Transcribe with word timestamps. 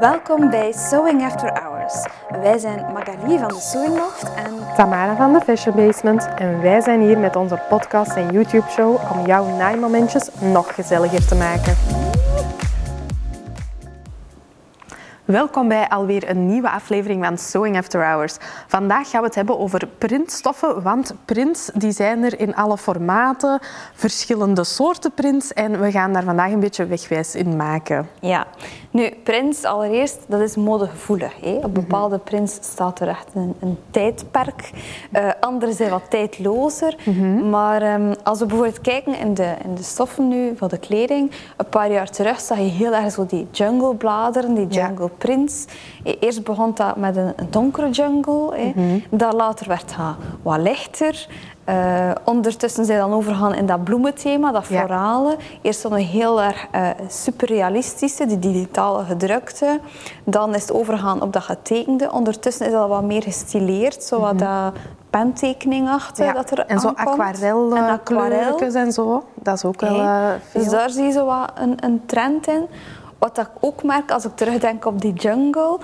Welkom 0.00 0.50
bij 0.50 0.72
Sewing 0.72 1.22
After 1.22 1.62
Hours. 1.62 2.06
Wij 2.28 2.58
zijn 2.58 2.92
Magali 2.92 3.38
van 3.38 3.48
de 3.48 3.60
Sewing 3.60 3.96
Loft 3.96 4.34
en 4.34 4.74
Tamara 4.76 5.16
van 5.16 5.32
de 5.32 5.40
Fashion 5.40 5.76
Basement 5.76 6.28
en 6.36 6.60
wij 6.60 6.80
zijn 6.80 7.00
hier 7.00 7.18
met 7.18 7.36
onze 7.36 7.60
podcast 7.68 8.16
en 8.16 8.32
YouTube 8.32 8.70
show 8.70 9.12
om 9.12 9.26
jouw 9.26 9.56
naaimomentjes 9.56 10.28
nog 10.40 10.74
gezelliger 10.74 11.26
te 11.26 11.34
maken. 11.34 11.76
Welkom 15.28 15.68
bij 15.68 15.88
alweer 15.88 16.30
een 16.30 16.46
nieuwe 16.46 16.70
aflevering 16.70 17.24
van 17.24 17.38
Sewing 17.38 17.76
After 17.76 18.04
Hours. 18.04 18.36
Vandaag 18.66 19.10
gaan 19.10 19.20
we 19.20 19.26
het 19.26 19.34
hebben 19.34 19.58
over 19.58 19.88
printstoffen, 19.98 20.82
want 20.82 21.14
prints 21.24 21.70
die 21.74 21.92
zijn 21.92 22.24
er 22.24 22.40
in 22.40 22.54
alle 22.54 22.78
formaten, 22.78 23.58
verschillende 23.94 24.64
soorten 24.64 25.12
prints 25.12 25.52
en 25.52 25.80
we 25.80 25.90
gaan 25.90 26.12
daar 26.12 26.22
vandaag 26.22 26.50
een 26.50 26.60
beetje 26.60 26.86
wegwijs 26.86 27.34
in 27.34 27.56
maken. 27.56 28.08
Ja, 28.20 28.46
nu 28.98 29.10
prints 29.22 29.64
allereerst, 29.64 30.18
dat 30.28 30.40
is 30.40 30.56
modegevoelig. 30.56 31.32
Hè? 31.40 31.54
Op 31.62 31.74
bepaalde 31.74 32.18
prints 32.18 32.58
staat 32.60 33.00
er 33.00 33.08
echt 33.08 33.28
een, 33.34 33.54
een 33.60 33.78
tijdperk. 33.90 34.70
Uh, 35.12 35.30
andere 35.40 35.72
zijn 35.72 35.90
wat 35.90 36.10
tijdlozer. 36.10 36.94
Maar 37.50 37.94
um, 38.00 38.14
als 38.24 38.38
we 38.38 38.46
bijvoorbeeld 38.46 38.80
kijken 38.80 39.18
in 39.18 39.34
de, 39.34 39.54
in 39.64 39.74
de 39.74 39.82
stoffen 39.82 40.28
nu 40.28 40.56
van 40.56 40.68
de 40.68 40.78
kleding, 40.78 41.30
een 41.56 41.68
paar 41.68 41.92
jaar 41.92 42.10
terug 42.10 42.40
zag 42.40 42.58
je 42.58 42.64
heel 42.64 42.94
erg 42.94 43.12
zo 43.12 43.26
die 43.26 43.46
jungle 43.50 43.94
bladeren, 43.94 44.54
die 44.54 44.66
jungle 44.66 45.04
ja 45.04 45.10
prints. 45.18 45.64
Eerst 46.02 46.44
begon 46.44 46.72
dat 46.74 46.96
met 46.96 47.16
een, 47.16 47.32
een 47.36 47.50
donkere 47.50 47.90
jungle. 47.90 48.56
Mm 48.56 48.72
-hmm. 48.74 49.02
Dan 49.10 49.34
later 49.34 49.68
werd 49.68 49.96
het 49.96 50.16
wat 50.42 50.58
lichter. 50.58 51.28
Uh, 51.68 52.10
ondertussen 52.24 52.84
zijn 52.84 52.98
dan 52.98 53.12
overgegaan 53.12 53.54
in 53.54 53.66
dat 53.66 53.84
bloementhema, 53.84 54.52
dat 54.52 54.64
florale. 54.64 55.30
Ja. 55.30 55.36
Eerst 55.62 55.84
een 55.84 55.92
heel 55.92 56.42
erg 56.42 56.66
uh, 56.74 56.88
superrealistische, 57.08 58.26
die 58.26 58.38
digitale 58.38 59.04
gedrukte. 59.04 59.80
Dan 60.24 60.54
is 60.54 60.62
het 60.62 60.72
overgegaan 60.72 61.22
op 61.22 61.32
dat 61.32 61.42
getekende. 61.42 62.12
Ondertussen 62.12 62.66
is 62.66 62.72
dat 62.72 62.88
wat 62.88 63.02
meer 63.02 63.22
gestileerd, 63.22 64.02
zo 64.02 64.20
wat 64.20 64.32
mm 64.32 64.38
-hmm. 64.38 64.48
dat 64.48 64.72
pentekeningachtig 65.10 66.26
ja. 66.26 66.32
dat 66.32 66.50
er 66.50 66.58
En 66.58 66.80
zo 66.80 66.88
aquarelkleurtjes 66.88 68.74
en, 68.74 68.84
en 68.86 68.92
zo. 68.92 69.24
Dat 69.34 69.56
is 69.56 69.64
ook 69.64 69.80
wel 69.80 70.00
uh, 70.00 70.28
veel. 70.50 70.60
Dus 70.62 70.70
daar 70.70 70.90
zie 70.90 71.04
je 71.04 71.12
zo 71.12 71.24
wat 71.24 71.52
een, 71.54 71.84
een 71.84 72.02
trend 72.06 72.46
in. 72.46 72.66
Wat 73.18 73.38
ik 73.38 73.50
ook 73.60 73.82
merk 73.82 74.10
als 74.10 74.24
ik 74.24 74.36
terugdenk 74.36 74.84
op 74.84 75.00
die 75.00 75.12
jungle. 75.12 75.78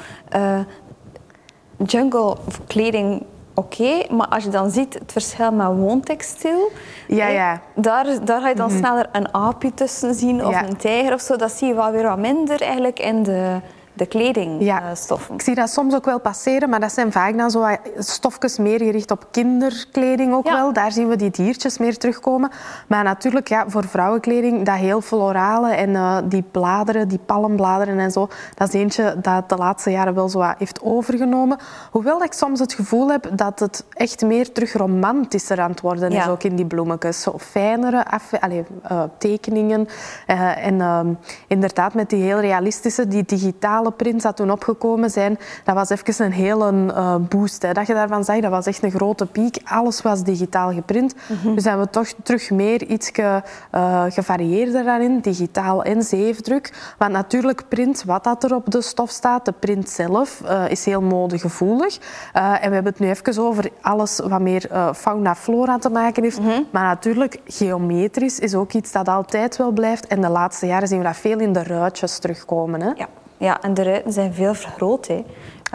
Jungle 1.77 2.37
kleding, 2.66 3.22
oké. 3.55 3.83
Okay, 3.83 4.06
maar 4.16 4.28
als 4.28 4.44
je 4.44 4.50
dan 4.50 4.70
ziet 4.70 4.94
het 4.94 5.12
verschil 5.12 5.52
met 5.52 5.66
woontextiel. 5.66 6.70
Ja, 7.08 7.27
ja. 7.27 7.60
Daar, 7.74 8.24
daar 8.24 8.41
ga 8.41 8.48
je 8.48 8.55
dan 8.55 8.66
mm 8.66 8.77
-hmm. 8.77 8.84
sneller 8.84 9.08
een 9.12 9.34
aapje 9.34 9.74
tussen 9.74 10.14
zien 10.14 10.47
of 10.47 10.52
ja. 10.52 10.66
een 10.66 10.77
tijger 10.77 11.12
of 11.12 11.20
zo. 11.20 11.36
Dat 11.36 11.52
zie 11.52 11.69
je 11.69 11.75
wel 11.75 11.91
weer 11.91 12.02
wat 12.02 12.19
minder 12.19 12.62
eigenlijk 12.62 12.98
in 12.98 13.22
de 13.22 13.60
de 13.95 14.06
kledingstoffen. 14.06 15.28
Ja, 15.28 15.34
ik 15.34 15.42
zie 15.42 15.55
dat 15.55 15.70
soms 15.70 15.95
ook 15.95 16.05
wel 16.05 16.20
passeren, 16.20 16.69
maar 16.69 16.81
dat 16.81 16.92
zijn 16.92 17.12
vaak 17.12 17.37
dan 17.37 17.50
zo 17.50 17.67
stofjes 17.98 18.59
meer 18.59 18.78
gericht 18.78 19.11
op 19.11 19.27
kinderkleding 19.31 20.34
ook 20.34 20.47
ja. 20.47 20.53
wel. 20.53 20.73
Daar 20.73 20.92
zien 20.92 21.09
we 21.09 21.17
die 21.17 21.31
diertjes 21.31 21.78
meer 21.78 21.98
terugkomen. 21.98 22.50
Maar 22.89 23.05
natuurlijk, 23.05 23.48
ja, 23.48 23.65
voor 23.69 23.84
vrouwenkleding, 23.84 24.65
dat 24.65 24.75
heel 24.75 25.00
florale 25.00 25.75
en 25.75 25.91
uh, 25.91 26.19
die 26.25 26.45
bladeren, 26.50 27.09
die 27.09 27.19
palmbladeren 27.27 27.98
en 27.98 28.11
zo, 28.11 28.28
dat 28.55 28.69
is 28.69 28.75
eentje 28.75 29.17
dat 29.22 29.48
de 29.48 29.56
laatste 29.56 29.91
jaren 29.91 30.15
wel 30.15 30.28
zo 30.28 30.53
heeft 30.59 30.83
overgenomen. 30.83 31.59
Hoewel 31.91 32.22
ik 32.22 32.33
soms 32.33 32.61
het 32.61 32.72
gevoel 32.72 33.11
heb 33.11 33.31
dat 33.33 33.59
het 33.59 33.84
echt 33.92 34.22
meer 34.22 34.53
terug 34.53 34.72
romantischer 34.72 35.61
aan 35.61 35.70
het 35.70 35.81
worden 35.81 36.11
ja. 36.11 36.22
is, 36.22 36.28
ook 36.28 36.42
in 36.42 36.56
die 36.56 36.67
bloemetjes. 36.67 37.20
Zo 37.20 37.39
fijnere 37.39 38.06
af, 38.06 38.33
allez, 38.41 38.67
uh, 38.92 39.03
tekeningen 39.19 39.89
uh, 40.27 40.67
en 40.67 41.19
inderdaad 41.47 41.95
met 41.95 42.11
die 42.11 42.22
heel 42.22 42.41
realistische, 42.41 43.09
die 43.09 43.25
digitale 43.25 43.84
prints 43.91 44.23
dat 44.23 44.37
toen 44.37 44.51
opgekomen 44.51 45.11
zijn, 45.11 45.39
dat 45.65 45.75
was 45.75 45.91
even 45.91 46.25
een 46.25 46.33
hele 46.33 46.73
uh, 46.73 47.17
boost. 47.17 47.63
Hè. 47.63 47.73
Dat 47.73 47.87
je 47.87 47.95
daarvan 47.95 48.25
zag, 48.25 48.41
dat 48.41 48.50
was 48.50 48.67
echt 48.67 48.83
een 48.83 48.91
grote 48.91 49.27
piek. 49.27 49.59
Alles 49.65 50.03
was 50.03 50.22
digitaal 50.22 50.72
geprint. 50.72 51.15
Mm 51.15 51.37
-hmm. 51.43 51.55
Dus 51.55 51.62
zijn 51.62 51.81
we 51.81 51.91
toch 51.91 52.09
terug 52.23 52.50
meer 52.50 52.83
iets 52.84 53.11
ge, 53.12 53.43
uh, 53.75 54.05
gevarieerder 54.09 54.84
daarin, 54.84 55.21
digitaal 55.21 55.84
en 55.84 56.03
zeefdruk. 56.03 56.94
Want 56.99 57.12
natuurlijk 57.12 57.69
print, 57.69 58.05
wat 58.05 58.25
dat 58.25 58.44
er 58.44 58.55
op 58.55 58.71
de 58.71 58.83
stof 58.83 59.11
staat, 59.11 59.44
de 59.44 59.53
print 59.53 59.89
zelf, 59.89 60.41
uh, 60.44 60.71
is 60.71 60.84
heel 60.84 61.03
modegevoelig. 61.03 61.99
en 62.33 62.69
we 62.69 62.75
hebben 62.75 62.93
het 62.93 62.99
nu 62.99 63.09
even 63.09 63.43
over 63.43 63.71
alles 63.81 64.21
wat 64.25 64.41
meer 64.41 64.69
fauna-flora 64.94 65.78
te 65.78 65.91
maken 65.91 66.23
heeft. 66.23 66.39
Mm 66.39 66.47
-hmm. 66.47 66.67
Maar 66.71 66.83
natuurlijk, 66.83 67.41
geometrisch 67.47 68.39
is 68.39 68.55
ook 68.55 68.73
iets 68.73 68.93
dat 68.93 69.09
altijd 69.09 69.56
wel 69.56 69.71
blijft. 69.71 70.06
En 70.06 70.21
de 70.21 70.28
laatste 70.28 70.67
jaren 70.67 70.89
zien 70.89 70.99
we 70.99 71.05
dat 71.05 71.17
veel 71.17 71.39
in 71.39 71.53
de 71.53 71.62
ruitjes 71.62 72.19
terugkomen. 72.19 72.81
Hè? 72.81 72.91
Ja. 72.94 73.09
Ja, 73.37 73.62
en 73.62 73.75
de 73.75 73.83
ruiten 73.83 74.12
zijn 74.12 74.34
veel 74.34 74.55
vergroot. 74.55 75.06
Hè. 75.06 75.25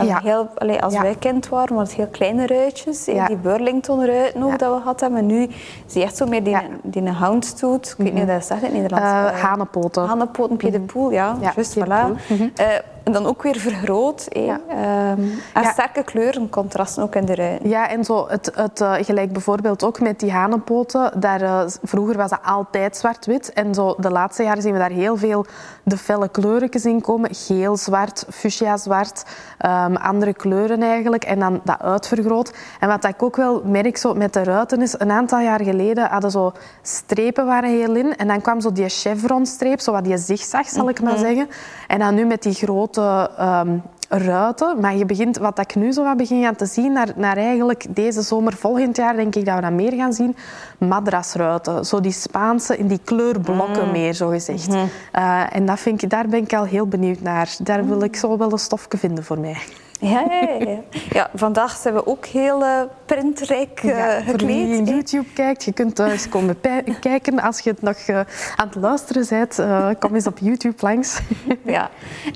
Ja. 0.03 0.19
Heel, 0.23 0.49
allee, 0.55 0.81
als 0.81 0.93
ja. 0.93 1.01
wij 1.01 1.15
kind 1.15 1.49
waren, 1.49 1.75
waren 1.75 1.87
het 1.87 1.95
heel 1.95 2.07
kleine 2.07 2.47
ruitjes. 2.47 3.05
Ja. 3.05 3.27
Die 3.27 3.35
Burlington-ruiten 3.35 4.43
ook 4.43 4.59
dat 4.59 4.75
we 4.75 4.83
hadden. 4.83 5.11
Maar 5.11 5.23
nu 5.23 5.49
zie 5.85 5.99
je 6.01 6.05
echt 6.05 6.17
zo 6.17 6.25
meer 6.25 6.43
die, 6.43 6.57
die 6.83 7.01
een 7.01 7.13
houndstoot. 7.13 7.95
Ik 7.97 8.03
weet 8.03 8.13
niet 8.13 8.23
hoe 8.23 8.33
dat 8.33 8.45
zegt 8.45 8.61
in 8.61 8.65
het 8.65 8.75
Nederlands. 8.75 9.31
Uh, 9.31 9.41
hanenpoten. 9.41 10.05
Hanenpoten, 10.05 10.57
pied 10.57 10.71
de 10.71 10.79
poel, 10.79 11.11
ja. 11.11 11.37
ja 11.41 11.53
Just, 11.55 11.79
voilà. 11.79 12.05
Mm 12.05 12.17
-hmm. 12.27 12.51
uh, 12.59 12.67
en 13.09 13.15
dan 13.15 13.31
ook 13.31 13.43
weer 13.43 13.57
vergroot. 13.57 14.25
Ja. 14.29 14.59
Um, 14.69 15.41
en 15.53 15.61
ja. 15.61 15.71
sterke 15.71 16.03
kleuren, 16.03 16.49
contrasten 16.49 17.03
ook 17.03 17.15
in 17.15 17.25
de 17.25 17.35
ruiten. 17.35 17.69
Ja, 17.69 17.89
en 17.89 18.03
zo 18.03 18.27
het, 18.27 18.51
het, 18.55 18.81
uh, 18.81 18.93
gelijk 18.93 19.31
bijvoorbeeld 19.31 19.83
ook 19.83 19.99
met 19.99 20.19
die 20.19 20.31
hanenpoten. 20.31 21.19
Daar, 21.19 21.41
uh, 21.41 21.61
vroeger 21.83 22.17
was 22.17 22.29
dat 22.29 22.39
altijd 22.43 22.97
zwart-wit. 22.97 23.53
En 23.53 23.73
zo 23.73 23.95
de 23.97 24.09
laatste 24.09 24.43
jaren 24.43 24.61
zien 24.61 24.73
we 24.73 24.79
daar 24.79 24.89
heel 24.89 25.17
veel 25.17 25.45
de 25.83 25.97
felle 25.97 26.29
kleurtjes 26.29 26.85
in 26.85 27.01
komen. 27.01 27.35
Geel, 27.35 27.77
zwart, 27.77 28.25
fuchsia, 28.29 28.77
zwart. 28.77 29.23
Um, 29.65 29.95
andere 29.95 30.33
kleuren 30.33 30.83
eigenlijk. 30.83 31.23
En 31.23 31.39
dan 31.39 31.61
dat 31.63 31.81
uitvergroot. 31.81 32.53
En 32.79 32.87
wat 32.87 33.05
ik 33.05 33.23
ook 33.23 33.35
wel 33.35 33.61
merk 33.65 33.97
zo 33.97 34.13
met 34.13 34.33
de 34.33 34.43
ruiten 34.43 34.81
is... 34.81 34.97
Een 34.99 35.11
aantal 35.11 35.39
jaar 35.39 35.63
geleden 35.63 36.09
hadden 36.09 36.31
zo 36.31 36.51
strepen 36.81 37.45
waren 37.45 37.69
heel 37.69 37.95
in. 37.95 38.15
En 38.15 38.27
dan 38.27 38.41
kwam 38.41 38.61
zo 38.61 38.71
die 38.71 38.89
chevronstreep, 38.89 39.79
zo 39.79 39.91
wat 39.91 40.03
die 40.03 40.17
zigzag, 40.17 40.67
zal 40.67 40.89
ik 40.89 41.01
maar 41.01 41.13
mm 41.13 41.17
-hmm. 41.17 41.27
zeggen. 41.27 41.49
En 41.87 41.99
dan 41.99 42.15
nu 42.15 42.25
met 42.25 42.43
die 42.43 42.53
grote 42.53 42.98
um, 43.39 43.81
ruiten. 44.09 44.79
Maar 44.79 44.95
je 44.95 45.05
begint, 45.05 45.37
wat 45.37 45.59
ik 45.59 45.75
nu 45.75 45.91
zo 45.91 46.03
wat 46.03 46.17
begin 46.17 46.41
gaan 46.41 46.55
te 46.55 46.65
zien, 46.65 46.91
naar, 46.91 47.07
naar 47.15 47.37
eigenlijk 47.37 47.85
deze 47.89 48.21
zomer, 48.21 48.53
volgend 48.53 48.97
jaar, 48.97 49.15
denk 49.15 49.35
ik 49.35 49.45
dat 49.45 49.55
we 49.55 49.61
dat 49.61 49.71
meer 49.71 49.93
gaan 49.93 50.13
zien. 50.13 50.35
Madrasruiten. 50.77 51.85
Zo 51.85 51.99
die 51.99 52.11
Spaanse, 52.11 52.77
in 52.77 52.87
die 52.87 52.99
kleurblokken 53.03 53.85
mm. 53.85 53.91
meer, 53.91 54.13
zo 54.13 54.27
gezegd. 54.27 54.67
Mm 54.67 54.73
-hmm. 54.73 54.89
uh, 55.15 55.55
en 55.55 55.65
dat 55.65 55.79
vind 55.79 56.01
ik, 56.01 56.09
daar 56.09 56.27
ben 56.27 56.43
ik 56.43 56.53
al 56.53 56.65
heel 56.65 56.87
benieuwd 56.87 57.21
naar. 57.21 57.55
Daar 57.57 57.87
wil 57.87 58.03
ik 58.03 58.15
zo 58.15 58.37
wel 58.37 58.51
een 58.51 58.57
stofje 58.57 58.97
vinden 58.97 59.23
voor 59.23 59.39
mij. 59.39 59.57
Ja, 59.99 60.25
ja, 60.29 60.47
ja. 60.59 60.79
ja, 61.09 61.29
vandaag 61.33 61.77
zijn 61.77 61.93
we 61.93 62.07
ook 62.07 62.25
heel 62.25 62.61
uh, 62.61 62.81
printrijk 63.05 63.83
uh, 63.83 63.97
ja, 63.97 64.19
gekleed. 64.19 64.39
Voor 64.39 64.47
wie 64.47 64.83
YouTube 64.83 65.33
kijkt, 65.33 65.63
je 65.63 65.73
kunt 65.73 65.95
thuis 65.95 66.29
komen 66.29 66.59
kijken. 66.99 67.39
Als 67.39 67.59
je 67.59 67.69
het 67.69 67.81
nog 67.81 67.97
uh, 68.07 68.19
aan 68.55 68.67
het 68.67 68.75
luisteren 68.75 69.25
bent, 69.29 69.61
kom 69.99 70.15
eens 70.15 70.27
op 70.27 70.37
YouTube 70.37 70.75
langs. 70.79 71.19
ja, 71.65 71.89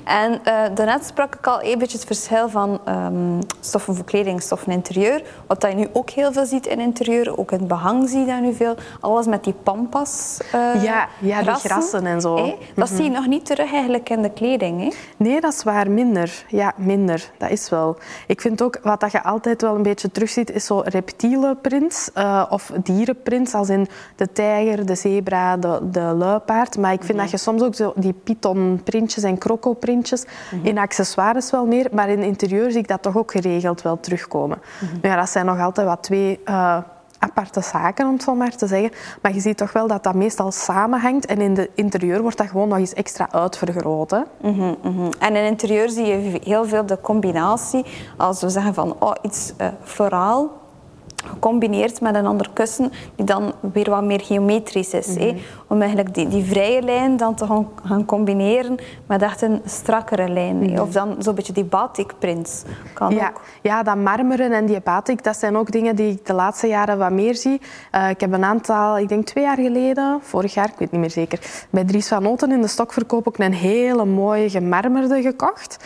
en 0.04 0.40
daarnet 0.74 1.04
sprak 1.04 1.34
ik 1.34 1.46
al 1.46 1.62
een 1.62 1.78
beetje 1.78 1.96
het 1.96 2.06
verschil 2.06 2.48
van 2.48 2.80
um, 2.88 3.38
stoffen 3.60 3.94
voor 3.94 4.04
kleding, 4.04 4.42
stoffen 4.42 4.72
interieur. 4.72 5.22
Wat 5.46 5.62
je 5.62 5.74
nu 5.74 5.88
ook 5.92 6.10
heel 6.10 6.32
veel 6.32 6.46
ziet 6.46 6.66
in 6.66 6.80
interieur, 6.80 7.38
ook 7.38 7.52
in 7.52 7.58
het 7.58 7.68
behang 7.68 8.08
zie 8.08 8.20
je 8.20 8.26
dat 8.26 8.40
nu 8.40 8.54
veel. 8.54 8.74
Alles 9.00 9.26
met 9.26 9.44
die 9.44 9.54
pampas 9.62 10.38
Ja, 10.82 11.08
ja 11.18 11.42
die 11.42 11.54
grassen, 11.54 12.06
en 12.06 12.20
zo. 12.20 12.36
Hey, 12.36 12.44
dat 12.44 12.58
mm 12.58 12.74
-hmm. 12.74 12.96
zie 12.96 13.04
je 13.04 13.10
nog 13.10 13.26
niet 13.26 13.46
terug 13.46 13.72
eigenlijk 13.72 14.10
in 14.10 14.22
de 14.22 14.30
kleding. 14.30 14.80
Hè? 14.80 14.90
Nee, 15.16 15.40
dat 15.40 15.52
is 15.52 15.62
waar, 15.62 15.90
minder. 15.90 16.44
Ja, 16.48 16.72
minder. 16.76 17.30
Dat 17.38 17.52
is 17.54 17.68
wel. 17.68 17.96
Ik 18.26 18.40
vind 18.40 18.62
ook, 18.62 18.78
wat 18.82 19.00
dat 19.00 19.12
je 19.12 19.22
altijd 19.22 19.62
wel 19.62 19.74
een 19.74 19.82
beetje 19.82 20.10
terugziet, 20.10 20.50
is 20.50 20.66
zo 20.66 20.82
reptiele 20.84 21.56
prints 21.62 22.10
uh, 22.18 22.44
of 22.48 22.72
dierenprints, 22.82 23.54
als 23.54 23.68
in 23.68 23.86
de 24.16 24.32
tijger, 24.32 24.86
de 24.86 24.94
zebra, 24.94 25.56
de, 25.56 25.78
de 25.90 26.00
luipaard. 26.00 26.76
Maar 26.78 26.92
ik 26.92 26.98
vind 26.98 27.12
mm 27.12 27.18
-hmm. 27.18 27.30
dat 27.30 27.40
je 27.40 27.44
soms 27.44 27.62
ook 27.62 27.74
zo 27.74 27.92
die 27.96 28.12
pythonprintjes 28.12 29.22
en 29.22 29.38
krokoprintjes 29.38 30.24
mm 30.24 30.58
-hmm. 30.58 30.66
in 30.66 30.78
accessoires 30.78 31.50
wel 31.50 31.66
meer, 31.66 31.88
maar 31.92 32.08
in 32.08 32.22
interieur 32.22 32.70
zie 32.70 32.80
ik 32.80 32.88
dat 32.88 33.02
toch 33.02 33.16
ook 33.16 33.30
geregeld 33.30 33.82
wel 33.82 34.00
terugkomen. 34.00 34.58
Mm 34.80 34.88
-hmm. 34.88 34.98
Ja, 35.02 35.16
dat 35.16 35.30
zijn 35.30 35.46
nog 35.46 35.60
altijd 35.60 35.86
wat 35.86 36.02
twee... 36.02 36.40
Uh, 36.44 36.78
aparte 37.24 37.60
zaken, 37.60 38.06
om 38.06 38.12
het 38.12 38.22
zo 38.22 38.34
maar 38.34 38.56
te 38.56 38.66
zeggen. 38.66 38.90
Maar 39.22 39.34
je 39.34 39.40
ziet 39.40 39.56
toch 39.56 39.72
wel 39.72 39.86
dat 39.86 40.02
dat 40.02 40.14
meestal 40.14 40.52
samenhangt. 40.52 41.26
En 41.26 41.40
in 41.40 41.54
de 41.54 41.70
interieur 41.74 42.22
wordt 42.22 42.36
dat 42.36 42.48
gewoon 42.48 42.68
nog 42.68 42.78
eens 42.78 42.92
extra 42.94 43.28
uitvergroot. 43.30 44.10
Hè? 44.10 44.20
Mm 44.40 44.58
-hmm, 44.58 44.76
mm 44.82 44.96
-hmm. 44.96 45.10
En 45.18 45.36
in 45.36 45.44
interieur 45.44 45.88
zie 45.88 46.06
je 46.06 46.40
heel 46.44 46.64
veel 46.64 46.86
de 46.86 47.00
combinatie. 47.00 47.84
Als 48.16 48.40
we 48.40 48.48
zeggen 48.48 48.74
van 48.74 48.96
oh, 48.98 49.12
iets 49.22 49.52
uh, 49.60 49.66
floraal, 49.82 50.62
gecombineerd 51.24 52.00
met 52.00 52.14
een 52.14 52.26
ander 52.26 52.50
kussen 52.52 52.92
die 53.16 53.26
dan 53.26 53.52
weer 53.72 53.90
wat 53.90 54.04
meer 54.04 54.20
geometrisch 54.20 54.92
is. 54.92 55.06
Mm 55.06 55.16
-hmm. 55.16 55.38
Om 55.66 55.80
eigenlijk 55.80 56.14
die, 56.14 56.28
die 56.28 56.44
vrije 56.44 56.82
lijn 56.82 57.16
dan 57.16 57.34
te 57.34 57.46
gaan, 57.46 57.68
gaan 57.84 58.04
combineren 58.04 58.76
met 59.06 59.22
echt 59.22 59.42
een 59.42 59.60
strakkere 59.64 60.28
lijn. 60.28 60.70
hè. 60.70 60.80
Of 60.80 60.90
dan 60.90 61.14
zo'n 61.18 61.34
beetje 61.34 61.52
die 61.52 61.64
batik 61.64 62.12
prints 62.18 62.62
kan 62.92 63.14
Ja, 63.14 63.28
ook. 63.28 63.40
ja, 63.62 63.82
dat 63.82 63.96
marmeren 63.96 64.52
en 64.52 64.66
die 64.66 64.80
batik, 64.80 65.24
dat 65.24 65.36
zijn 65.36 65.56
ook 65.56 65.70
dingen 65.70 65.96
die 65.96 66.10
ik 66.12 66.26
de 66.26 66.32
laatste 66.32 66.66
jaren 66.66 66.98
wat 66.98 67.10
meer 67.10 67.34
zie. 67.34 67.60
Eh, 67.90 68.08
ik 68.10 68.20
heb 68.20 68.32
een 68.32 68.44
aantal, 68.44 68.98
ik 68.98 69.08
denk 69.08 69.26
twee 69.26 69.44
jaar 69.44 69.56
geleden, 69.56 70.18
vorig 70.22 70.54
jaar, 70.54 70.68
ik 70.68 70.78
weet 70.78 70.90
niet 70.90 71.00
meer 71.00 71.10
zeker, 71.10 71.38
bij 71.70 71.84
Dries 71.84 72.08
van 72.08 72.22
Noten 72.22 72.52
in 72.52 72.60
de 72.60 72.68
stokverkoop 72.68 73.28
ook 73.28 73.38
een 73.38 73.52
hele 73.54 74.04
mooie 74.04 74.50
gemarmerde 74.50 75.22
gekocht. 75.22 75.76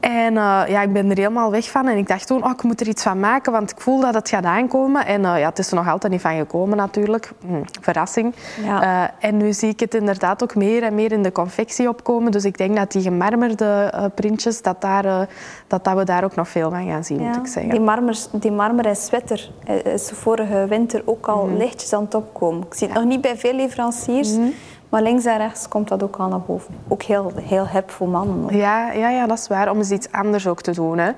En 0.00 0.36
eh, 0.36 0.62
ja, 0.68 0.82
ik 0.82 0.92
ben 0.92 1.10
er 1.10 1.16
helemaal 1.16 1.50
weg 1.50 1.70
van 1.70 1.88
en 1.88 1.96
ik 1.96 2.08
dacht 2.08 2.26
toen, 2.26 2.44
oh, 2.44 2.50
ik 2.50 2.62
moet 2.62 2.80
er 2.80 2.88
iets 2.88 3.02
van 3.02 3.20
maken, 3.20 3.52
want 3.52 3.70
ik 3.70 3.80
voel 3.80 4.00
dat 4.00 4.14
het 4.14 4.28
gaat 4.28 4.44
aankomen. 4.44 5.06
En 5.06 5.24
eh, 5.24 5.38
ja, 5.38 5.48
het 5.48 5.58
is 5.58 5.70
er 5.70 5.76
nog 5.76 5.88
altijd 5.88 6.12
niet 6.12 6.20
van 6.22 6.36
gekomen 6.36 6.76
natuurlijk. 6.76 7.32
Hm, 7.46 7.62
verrassing. 7.80 8.34
Ja. 8.64 9.10
En 9.20 9.36
nu 9.36 9.52
zie 9.52 9.68
ik 9.68 9.80
het 9.80 9.94
inderdaad 9.94 10.42
ook 10.42 10.54
meer 10.54 10.82
en 10.82 10.94
meer 10.94 11.12
in 11.12 11.22
de 11.22 11.32
confectie 11.32 11.88
opkomen. 11.88 12.32
Dus 12.32 12.44
ik 12.44 12.58
denk 12.58 12.76
dat 12.76 12.92
die 12.92 13.02
gemarmerde 13.02 13.64
eh, 13.92 14.04
printjes, 14.14 14.62
dat, 14.62 14.80
daar, 14.80 15.04
eh, 15.04 15.20
dat, 15.66 15.84
dat 15.84 15.96
we 15.96 16.04
daar 16.04 16.24
ook 16.24 16.34
nog 16.34 16.48
veel 16.48 16.70
van 16.70 16.86
gaan 16.86 17.04
zien, 17.04 17.18
moet 17.20 17.36
ik 17.36 17.46
zeggen. 17.46 17.70
Die, 17.72 17.80
marmer, 17.80 18.16
die 18.32 18.52
marmeren 18.52 18.96
sweater 18.96 19.50
eh, 19.64 19.84
is 19.92 20.10
vorige 20.14 20.66
winter 20.68 21.02
ook 21.04 21.26
al 21.28 21.46
Mhm. 21.46 21.56
lichtjes 21.56 21.92
aan 21.92 22.02
het 22.04 22.14
opkomen. 22.14 22.66
Ik 22.66 22.74
zie 22.74 22.86
het 22.88 22.96
nog 22.96 23.06
niet 23.06 23.20
bij 23.20 23.36
veel 23.36 23.54
leveranciers, 23.54 24.36
maar 24.88 25.02
links 25.02 25.24
en 25.24 25.36
rechts 25.38 25.68
komt 25.68 25.88
dat 25.88 26.02
ook 26.02 26.16
al 26.16 26.28
naar 26.28 26.40
boven. 26.40 26.74
Ook 26.88 27.02
heel, 27.02 27.32
heel 27.42 27.68
hip 27.68 27.90
voor 27.90 28.08
mannen. 28.08 28.44
ook. 28.44 28.50
Ja, 28.50 28.92
ja, 28.92 29.08
ja, 29.10 29.26
dat 29.26 29.38
is 29.38 29.48
waar. 29.48 29.70
Om 29.70 29.76
eens 29.78 29.90
iets 29.90 30.12
anders 30.12 30.46
ook 30.46 30.62
te 30.62 30.72
doen. 30.72 30.98
Hè. 30.98 31.10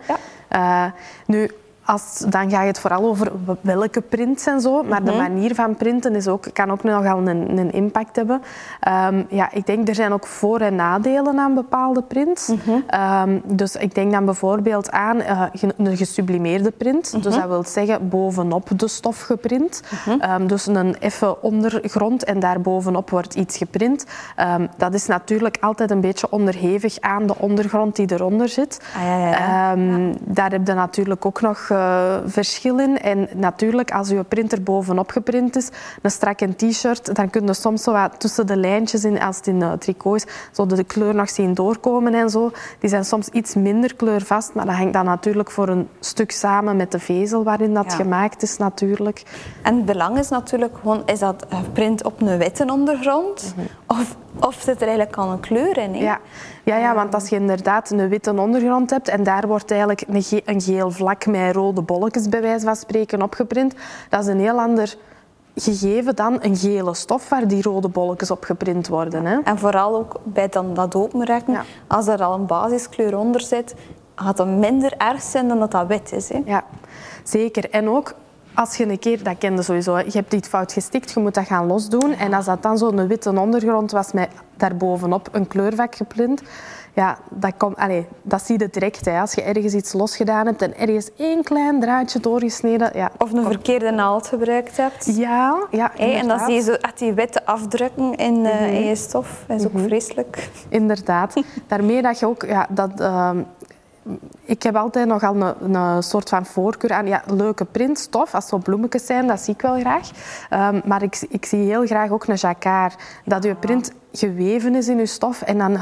Ja. 0.50 0.92
Nu, 1.26 1.50
als, 1.84 2.18
dan 2.28 2.50
ga 2.50 2.60
je 2.60 2.66
het 2.66 2.78
vooral 2.80 3.04
over 3.04 3.32
welke 3.60 4.00
prints 4.00 4.46
en 4.46 4.60
zo. 4.60 4.82
Maar 4.82 5.02
Mhm. 5.02 5.10
de 5.10 5.16
manier 5.16 5.54
van 5.54 5.76
printen 5.76 6.14
is 6.14 6.28
ook, 6.28 6.44
kan 6.52 6.70
ook 6.70 6.82
nogal 6.82 7.18
een, 7.18 7.58
een 7.58 7.72
impact 7.72 8.16
hebben. 8.16 8.42
Ehm, 8.80 9.22
ja, 9.28 9.48
ik 9.52 9.66
denk 9.66 9.88
er 9.88 9.94
zijn 9.94 10.12
ook 10.12 10.26
voor- 10.26 10.60
en 10.60 10.74
nadelen 10.74 11.38
aan 11.38 11.54
bepaalde 11.54 12.02
prints. 12.02 12.48
Mhm. 12.48 12.70
Ehm, 12.86 13.38
dus 13.44 13.76
ik 13.76 13.94
denk 13.94 14.12
dan 14.12 14.24
bijvoorbeeld 14.24 14.90
aan 14.90 15.20
eh, 15.20 15.42
een 15.76 15.96
gesublimeerde 15.96 16.70
print. 16.70 17.12
Mhm. 17.12 17.22
Dus 17.22 17.34
dat 17.34 17.46
wil 17.48 17.64
zeggen 17.64 18.08
bovenop 18.08 18.68
de 18.76 18.88
stof 18.88 19.20
geprint. 19.20 19.82
Ehm, 20.20 20.46
dus 20.46 20.66
een 20.66 20.98
effe 21.00 21.42
ondergrond 21.42 22.24
en 22.24 22.40
daarbovenop 22.40 23.10
wordt 23.10 23.34
iets 23.34 23.56
geprint. 23.56 24.04
Dat 24.76 24.94
is 24.94 25.06
natuurlijk 25.06 25.56
altijd 25.60 25.90
een 25.90 26.00
beetje 26.00 26.30
onderhevig 26.30 27.00
aan 27.00 27.26
de 27.26 27.34
ondergrond 27.38 27.96
die 27.96 28.12
eronder 28.12 28.48
zit. 28.48 28.80
Ah, 28.96 29.02
ja, 29.02 29.16
ja, 29.18 29.28
ja. 29.28 30.10
Daar 30.20 30.50
heb 30.50 30.66
je 30.66 30.72
natuurlijk 30.74 31.26
ook 31.26 31.40
nog 31.40 31.70
eh, 31.72 32.16
verschil 32.26 32.78
in. 32.78 32.98
En 32.98 33.28
natuurlijk, 33.34 33.90
als 33.92 34.08
je 34.08 34.22
printer 34.24 34.62
bovenop 34.62 35.10
geprint 35.10 35.56
is, 35.56 35.68
een 36.02 36.10
strakke 36.10 36.54
t-shirt, 36.56 37.14
dan 37.14 37.30
kun 37.30 37.46
je 37.46 37.54
soms 37.54 37.82
zo 37.82 37.92
wat 37.92 38.20
tussen 38.20 38.46
de 38.46 38.56
lijntjes, 38.56 39.04
in, 39.04 39.20
als 39.22 39.36
het 39.36 39.46
in 39.46 39.60
uh, 39.60 39.72
tricot 39.72 40.16
is, 40.16 40.26
zo 40.52 40.66
de 40.66 40.84
kleur 40.84 41.14
nog 41.14 41.30
zien 41.30 41.54
doorkomen 41.54 42.14
en 42.14 42.30
zo. 42.30 42.50
Die 42.78 42.90
zijn 42.90 43.04
soms 43.04 43.28
iets 43.28 43.54
minder 43.54 43.94
kleurvast, 43.94 44.54
maar 44.54 44.66
dat 44.66 44.74
hangt 44.74 44.92
dan 44.92 45.04
natuurlijk 45.04 45.50
voor 45.50 45.68
een 45.68 45.88
stuk 46.00 46.30
samen 46.30 46.76
met 46.76 46.92
de 46.92 46.98
vezel 46.98 47.44
waarin 47.44 47.74
dat 47.74 47.84
Ja. 47.90 47.96
gemaakt 47.96 48.42
is 48.42 48.56
natuurlijk. 48.56 49.22
En 49.62 49.76
het 49.76 49.84
belang 49.84 50.18
is 50.18 50.28
natuurlijk 50.28 50.76
gewoon, 50.80 51.02
is 51.06 51.18
dat 51.18 51.46
geprint 51.48 52.04
op 52.04 52.20
een 52.20 52.38
witte 52.38 52.64
ondergrond? 52.72 53.54
of, 53.86 54.16
of 54.40 54.54
zit 54.60 54.76
er 54.80 54.86
eigenlijk 54.88 55.16
al 55.16 55.30
een 55.30 55.40
kleur 55.40 55.78
in? 55.78 55.90
Mhm. 55.90 56.02
Ja. 56.02 56.18
Ja, 56.64 56.76
ja, 56.76 56.94
want 56.94 57.14
als 57.14 57.28
je 57.28 57.36
inderdaad 57.36 57.90
een 57.90 58.08
witte 58.08 58.34
ondergrond 58.40 58.90
hebt 58.90 59.08
en 59.08 59.22
daar 59.22 59.46
wordt 59.46 59.70
eigenlijk 59.70 60.04
een, 60.08 60.22
ge- 60.22 60.42
een 60.44 60.60
geel 60.60 60.90
vlak 60.90 61.26
met 61.26 61.54
rode 61.54 61.82
bolletjes 61.82 62.28
bij 62.28 62.40
wijze 62.42 62.64
van 62.64 62.76
spreken 62.76 63.22
opgeprint, 63.22 63.74
dat 64.08 64.20
is 64.20 64.26
een 64.26 64.40
heel 64.40 64.60
ander 64.60 64.96
gegeven 65.56 66.16
dan 66.16 66.38
een 66.40 66.56
gele 66.56 66.94
stof 66.94 67.28
waar 67.28 67.48
die 67.48 67.62
rode 67.62 67.88
bolletjes 67.88 68.30
op 68.30 68.44
geprint 68.44 68.88
worden. 68.88 69.24
Hè? 69.26 69.38
En 69.44 69.58
vooral 69.58 69.96
ook 69.96 70.16
bij 70.24 70.48
dan 70.48 70.74
dat 70.74 70.94
openrekken, 70.94 71.52
Ja. 71.52 71.62
als 71.86 72.06
er 72.08 72.22
al 72.22 72.34
een 72.34 72.46
basiskleur 72.46 73.18
onder 73.18 73.40
zit, 73.40 73.74
gaat 74.14 74.38
het 74.38 74.48
minder 74.48 74.92
erg 74.98 75.22
zijn 75.22 75.48
dan 75.48 75.58
dat 75.58 75.70
dat 75.70 75.86
wit 75.86 76.12
is. 76.12 76.28
Hè? 76.28 76.40
Ja, 76.44 76.64
zeker. 77.22 77.70
En 77.70 77.88
ook 77.88 78.14
als 78.54 78.76
je 78.76 78.88
een 78.88 78.98
keer, 78.98 79.22
dat 79.22 79.38
kende 79.38 79.62
sowieso, 79.62 79.98
je 79.98 80.10
hebt 80.12 80.32
iets 80.32 80.48
fout 80.48 80.72
gestikt, 80.72 81.12
je 81.12 81.20
moet 81.20 81.34
dat 81.34 81.46
gaan 81.46 81.66
losdoen. 81.66 82.12
En 82.14 82.32
als 82.32 82.44
dat 82.44 82.62
dan 82.62 82.78
zo'n 82.78 83.06
witte 83.06 83.38
ondergrond 83.40 83.90
was 83.90 84.12
met 84.12 84.28
daarbovenop 84.56 85.28
een 85.32 85.48
kleurvak 85.48 85.94
geprint, 85.94 86.42
ja, 86.94 87.18
dat, 87.30 87.52
komt, 87.56 87.76
allee, 87.76 88.06
dat 88.22 88.42
zie 88.42 88.58
je 88.58 88.68
direct. 88.70 89.04
Hè. 89.04 89.20
Als 89.20 89.34
je 89.34 89.42
ergens 89.42 89.74
iets 89.74 89.92
losgedaan 89.92 90.46
hebt 90.46 90.62
en 90.62 90.78
ergens 90.78 91.10
één 91.16 91.42
klein 91.42 91.80
draadje 91.80 92.20
doorgesneden, 92.20 92.90
ja, 92.94 93.10
Of 93.18 93.32
een 93.32 93.44
verkeerde 93.44 93.90
naald 93.90 94.26
gebruikt 94.26 94.76
hebt. 94.76 95.16
ja, 95.16 95.66
ja 95.70 95.92
en 95.96 96.08
dan 96.08 96.20
inderdaad. 96.20 96.46
zie 96.46 96.54
je 96.54 96.62
zo 96.62 96.72
echt 96.72 96.98
die 96.98 97.12
witte 97.12 97.46
afdrukken 97.46 98.14
in, 98.14 98.46
eh, 98.46 98.74
in 98.74 98.84
je 98.86 98.96
stof. 98.96 99.44
Dat 99.46 99.60
is 99.60 99.66
ook 99.66 99.78
vreselijk. 99.86 100.50
Inderdaad. 100.68 101.42
Daarmee 101.68 102.02
dat 102.02 102.18
je 102.18 102.26
ook... 102.26 102.44
Ja, 102.44 102.66
dat, 102.70 103.00
ehm, 103.00 103.42
ik 104.44 104.62
heb 104.62 104.76
altijd 104.76 105.06
nogal 105.06 105.34
een, 105.36 105.74
een 105.74 106.02
soort 106.02 106.28
van 106.28 106.46
voorkeur 106.46 106.92
aan 106.92 107.06
ja, 107.06 107.22
leuke 107.26 107.64
printstof. 107.64 108.34
Als 108.34 108.48
zo 108.48 108.58
bloemetjes 108.58 109.06
zijn, 109.06 109.26
dat 109.26 109.40
zie 109.40 109.54
ik 109.54 109.60
wel 109.60 109.78
graag. 109.78 110.10
Ehm, 110.50 110.80
maar 110.84 111.02
ik, 111.02 111.26
ik 111.28 111.44
zie 111.44 111.60
heel 111.60 111.86
graag 111.86 112.10
ook 112.10 112.26
een 112.26 112.34
jacquard. 112.34 112.96
Dat 113.24 113.44
je 113.44 113.54
print 113.54 113.92
geweven 114.12 114.74
is 114.74 114.88
in 114.88 114.96
je 114.98 115.06
stof. 115.06 115.42
En 115.42 115.58
dan 115.58 115.78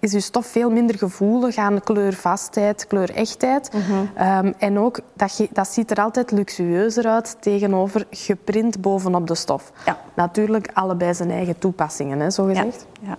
is 0.00 0.12
je 0.12 0.20
stof 0.20 0.46
veel 0.46 0.70
minder 0.70 0.98
gevoelig 0.98 1.56
aan 1.56 1.80
kleurvastheid, 1.80 2.86
kleurechtheid. 2.86 3.70
Ehm, 4.14 4.52
en 4.58 4.78
ook, 4.78 5.00
dat, 5.16 5.46
dat 5.52 5.68
ziet 5.68 5.90
er 5.90 5.96
altijd 5.96 6.30
luxueuzer 6.30 7.06
uit 7.06 7.36
tegenover 7.40 8.06
geprint 8.10 8.80
bovenop 8.80 9.26
de 9.26 9.34
stof. 9.34 9.72
Ja. 9.86 9.98
Natuurlijk 10.14 10.70
allebei 10.72 11.14
zijn 11.14 11.30
eigen 11.30 11.58
toepassingen, 11.58 12.20
hè, 12.20 12.30
zo 12.30 12.48
Ja. 12.48 12.54
gezegd. 12.54 12.86
Ja. 13.00 13.16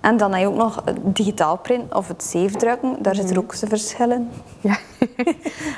En 0.00 0.16
dan 0.16 0.32
heb 0.32 0.40
je 0.40 0.46
ook 0.48 0.56
nog 0.56 0.82
digitaal 1.02 1.56
print 1.56 1.94
of 1.94 2.08
het 2.08 2.22
zeefdrukken. 2.24 2.96
Daar 3.00 3.14
zitten 3.14 3.36
ook 3.38 3.54
zijn 3.54 3.70
verschillen. 3.70 4.30
Ja, 4.60 4.76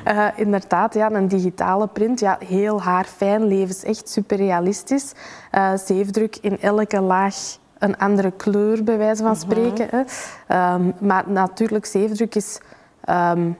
Eh, 0.04 0.26
inderdaad. 0.36 0.94
Ja, 0.94 1.10
een 1.10 1.28
digitale 1.28 1.86
print. 1.86 2.20
Ja, 2.20 2.38
heel 2.46 2.82
haarfijn, 2.82 3.44
levensecht, 3.44 4.08
super 4.08 4.36
realistisch. 4.36 5.12
Eh, 5.50 5.74
zeefdruk 5.76 6.36
in 6.40 6.60
elke 6.60 7.00
laag 7.00 7.34
een 7.78 7.98
andere 7.98 8.30
kleur, 8.30 8.84
bij 8.84 8.98
wijze 8.98 9.22
van 9.22 9.36
spreken. 9.36 9.88
hè. 9.90 10.02
Ehm, 10.46 10.90
maar 11.00 11.24
natuurlijk, 11.26 11.86
zeefdruk 11.86 12.34
is... 12.34 12.60
ehm, 13.04 13.50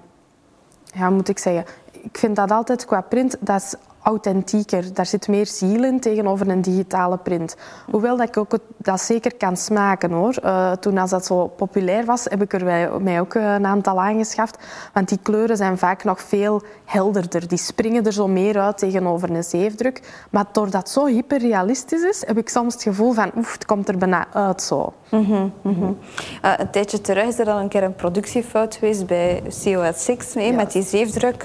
ja, 0.84 1.10
moet 1.10 1.28
ik 1.28 1.38
zeggen... 1.38 1.64
Ik 1.92 2.18
vind 2.18 2.36
dat 2.36 2.50
altijd 2.50 2.84
qua 2.84 3.00
print, 3.00 3.36
dat 3.40 3.60
is 3.62 3.74
authentieker. 4.04 4.94
Daar 4.94 5.06
zit 5.06 5.28
meer 5.28 5.46
ziel 5.46 5.84
in 5.84 6.00
tegenover 6.00 6.48
een 6.48 6.62
digitale 6.62 7.16
print. 7.16 7.56
Hoewel 7.90 8.16
dat 8.16 8.28
ik 8.28 8.36
ook 8.36 8.58
dat 8.76 9.00
zeker 9.00 9.34
kan 9.36 9.56
smaken 9.56 10.10
hoor. 10.10 10.34
Eh, 10.34 10.72
toen 10.72 10.98
als 10.98 11.10
dat 11.10 11.26
zo 11.26 11.46
populair 11.46 12.04
was, 12.04 12.24
heb 12.24 12.42
ik 12.42 12.52
er 12.52 12.64
mij, 12.64 12.90
mij 13.00 13.20
ook 13.20 13.34
eh, 13.34 13.54
een 13.54 13.66
aantal 13.66 14.00
aangeschaft. 14.00 14.58
Want 14.92 15.08
die 15.08 15.18
kleuren 15.22 15.56
zijn 15.56 15.78
vaak 15.78 16.04
nog 16.04 16.22
veel 16.22 16.62
helderder. 16.84 17.48
Die 17.48 17.58
springen 17.58 18.04
er 18.04 18.12
zo 18.12 18.28
meer 18.28 18.60
uit 18.60 18.78
tegenover 18.78 19.30
een 19.30 19.44
zeefdruk. 19.44 20.26
Maar 20.30 20.44
doordat 20.52 20.80
het 20.80 20.90
zo 20.90 21.06
hyperrealistisch 21.06 22.02
is, 22.02 22.22
heb 22.26 22.38
ik 22.38 22.48
soms 22.48 22.74
het 22.74 22.82
gevoel 22.82 23.12
van 23.12 23.30
oef, 23.36 23.52
het 23.52 23.64
komt 23.64 23.88
er 23.88 23.98
bijna 23.98 24.26
uit 24.32 24.62
zo. 24.62 24.92
Eh, 26.42 26.52
een 26.56 26.70
tijdje 26.70 27.00
terug 27.00 27.26
is 27.26 27.38
er 27.38 27.50
al 27.50 27.58
een 27.58 27.68
keer 27.68 27.82
een 27.82 27.94
productiefout 27.94 28.74
geweest 28.74 29.06
bij 29.06 29.42
CO6 29.42 30.34
nee, 30.34 30.52
met 30.52 30.72
die 30.72 30.82
zeefdruk. 30.82 31.44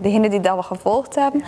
Degenen 0.00 0.30
die 0.30 0.40
dat 0.40 0.56
we 0.56 0.62
gevolgd 0.62 1.14
hebben. 1.14 1.42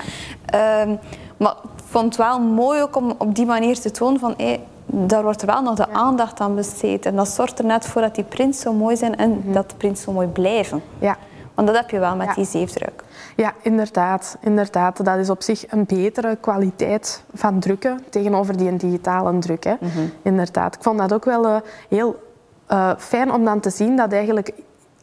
Ehm, 0.45 0.97
maar 1.37 1.55
ik 1.63 1.83
vond 1.85 2.05
het 2.05 2.17
wel 2.17 2.41
mooi 2.41 2.83
ook 2.83 2.97
om 2.97 3.15
op 3.19 3.35
die 3.35 3.47
manier 3.47 3.81
te 3.81 3.91
tonen 3.91 4.21
van... 4.21 4.35
hé, 4.37 4.61
daar 4.87 5.23
wordt 5.23 5.43
wel 5.45 5.63
nog 5.63 5.75
de 5.75 5.89
aandacht 5.93 6.41
aan 6.41 6.55
besteed. 6.55 7.07
En 7.07 7.17
dat 7.17 7.29
zorgt 7.29 7.59
er 7.59 7.65
net 7.65 7.87
voor 7.87 8.01
dat 8.01 8.15
die 8.15 8.25
prints 8.25 8.61
zo 8.61 8.73
mooi 8.73 8.97
zijn 8.97 9.17
en 9.17 9.43
dat 9.53 9.71
de 9.71 9.77
prints 9.77 10.03
zo 10.03 10.13
mooi 10.13 10.27
blijven. 10.27 10.83
Ja. 10.99 11.17
Want 11.55 11.69
dat 11.69 11.77
heb 11.77 11.91
je 11.91 11.99
wel 11.99 12.17
met 12.17 12.27
Ja. 12.27 12.35
die 12.35 12.45
zeefdruk. 12.45 13.05
Ja, 13.37 13.53
inderdaad, 13.63 14.37
inderdaad. 14.41 15.05
Dat 15.05 15.17
is 15.19 15.31
op 15.31 15.43
zich 15.43 15.65
een 15.73 15.85
betere 15.87 16.37
kwaliteit 16.41 17.25
van 17.35 17.59
drukken 17.59 18.01
tegenover 18.11 18.57
die 18.57 18.69
een 18.69 18.77
digitale 18.77 19.39
druk. 19.39 19.65
Hè. 19.65 19.75
Inderdaad. 20.23 20.75
Ik 20.75 20.83
vond 20.83 20.99
dat 20.99 21.13
ook 21.13 21.25
wel 21.25 21.47
eh, 21.47 21.57
heel 21.89 22.23
eh, 22.67 22.91
fijn 22.99 23.33
om 23.33 23.45
dan 23.45 23.61
te 23.61 23.71
zien 23.71 23.97
dat 23.97 24.13
eigenlijk 24.13 24.53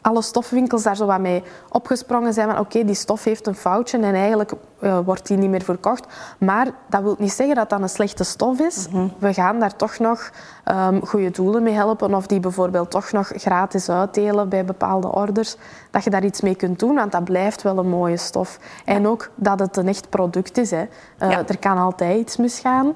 alle 0.02 0.22
stofwinkels 0.22 0.84
daar 0.84 0.96
zo 0.96 1.06
wat 1.06 1.20
mee 1.20 1.44
opgesprongen 1.70 2.34
zijn 2.34 2.50
van 2.50 2.60
oké, 2.60 2.86
die 2.86 2.96
stof 2.96 3.24
heeft 3.24 3.48
een 3.48 3.56
foutje 3.56 3.98
en 3.98 4.14
eigenlijk 4.14 4.52
eh, 4.80 5.00
wordt 5.06 5.28
die 5.28 5.38
niet 5.38 5.50
meer 5.50 5.62
verkocht. 5.64 6.06
Maar 6.38 6.68
dat 6.90 7.02
wil 7.02 7.16
niet 7.20 7.32
zeggen 7.32 7.56
dat 7.56 7.70
dat 7.70 7.82
een 7.82 7.90
slechte 7.90 8.24
stof 8.24 8.60
is. 8.60 8.88
We 9.18 9.34
gaan 9.34 9.60
daar 9.60 9.76
toch 9.76 10.00
nog 10.00 10.30
ehm 10.64 11.00
goede 11.06 11.32
doelen 11.32 11.64
mee 11.64 11.74
helpen 11.74 12.14
of 12.14 12.28
die 12.28 12.40
bijvoorbeeld 12.40 12.92
toch 12.92 13.12
nog 13.12 13.32
gratis 13.36 13.90
uitdelen 13.90 14.50
bij 14.50 14.66
bepaalde 14.66 15.12
orders. 15.14 15.56
Dat 15.92 16.04
je 16.04 16.10
daar 16.10 16.24
iets 16.24 16.42
mee 16.42 16.56
kunt 16.56 16.80
doen, 16.80 16.96
want 16.96 17.12
dat 17.12 17.24
blijft 17.24 17.62
wel 17.62 17.78
een 17.78 17.90
mooie 17.90 18.18
stof. 18.18 18.60
En 18.86 19.08
ook 19.08 19.30
dat 19.36 19.60
het 19.60 19.78
een 19.78 19.88
echt 19.88 20.10
product 20.10 20.58
is. 20.58 20.72
Hè. 20.72 20.86
Eh, 21.18 21.30
Ja. 21.30 21.44
Er 21.48 21.58
kan 21.58 21.78
altijd 21.78 22.20
iets 22.20 22.38
misgaan. 22.38 22.94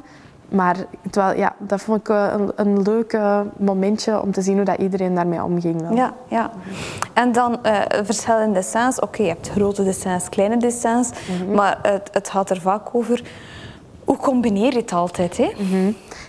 Maar 0.53 0.75
ja, 1.35 1.55
dat 1.57 1.81
vond 1.81 1.99
ik 1.99 2.09
eh, 2.09 2.33
een, 2.37 2.51
een 2.55 2.81
leuk 2.81 3.17
momentje 3.57 4.21
om 4.21 4.31
te 4.31 4.41
zien 4.41 4.55
hoe 4.55 4.65
dat 4.65 4.77
iedereen 4.77 5.15
daarmee 5.15 5.43
omging. 5.43 5.81
Wel. 5.81 5.95
Ja, 5.95 6.13
ja. 6.27 6.51
En 7.13 7.31
dan 7.31 7.63
eh 7.63 7.81
verschillende 8.03 8.53
dessins. 8.53 8.99
Oké, 8.99 9.21
je 9.21 9.27
hebt 9.27 9.49
grote 9.49 9.83
dessins, 9.83 10.29
kleine 10.29 10.57
dessins. 10.57 11.09
Maar 11.53 11.79
het, 11.81 12.09
het 12.11 12.29
gaat 12.29 12.49
er 12.49 12.61
vaak 12.61 12.95
over... 12.95 13.23
Hoe 14.03 14.17
combineer 14.17 14.71
je 14.71 14.79
het 14.79 14.93
altijd, 14.93 15.37
hè? 15.37 15.51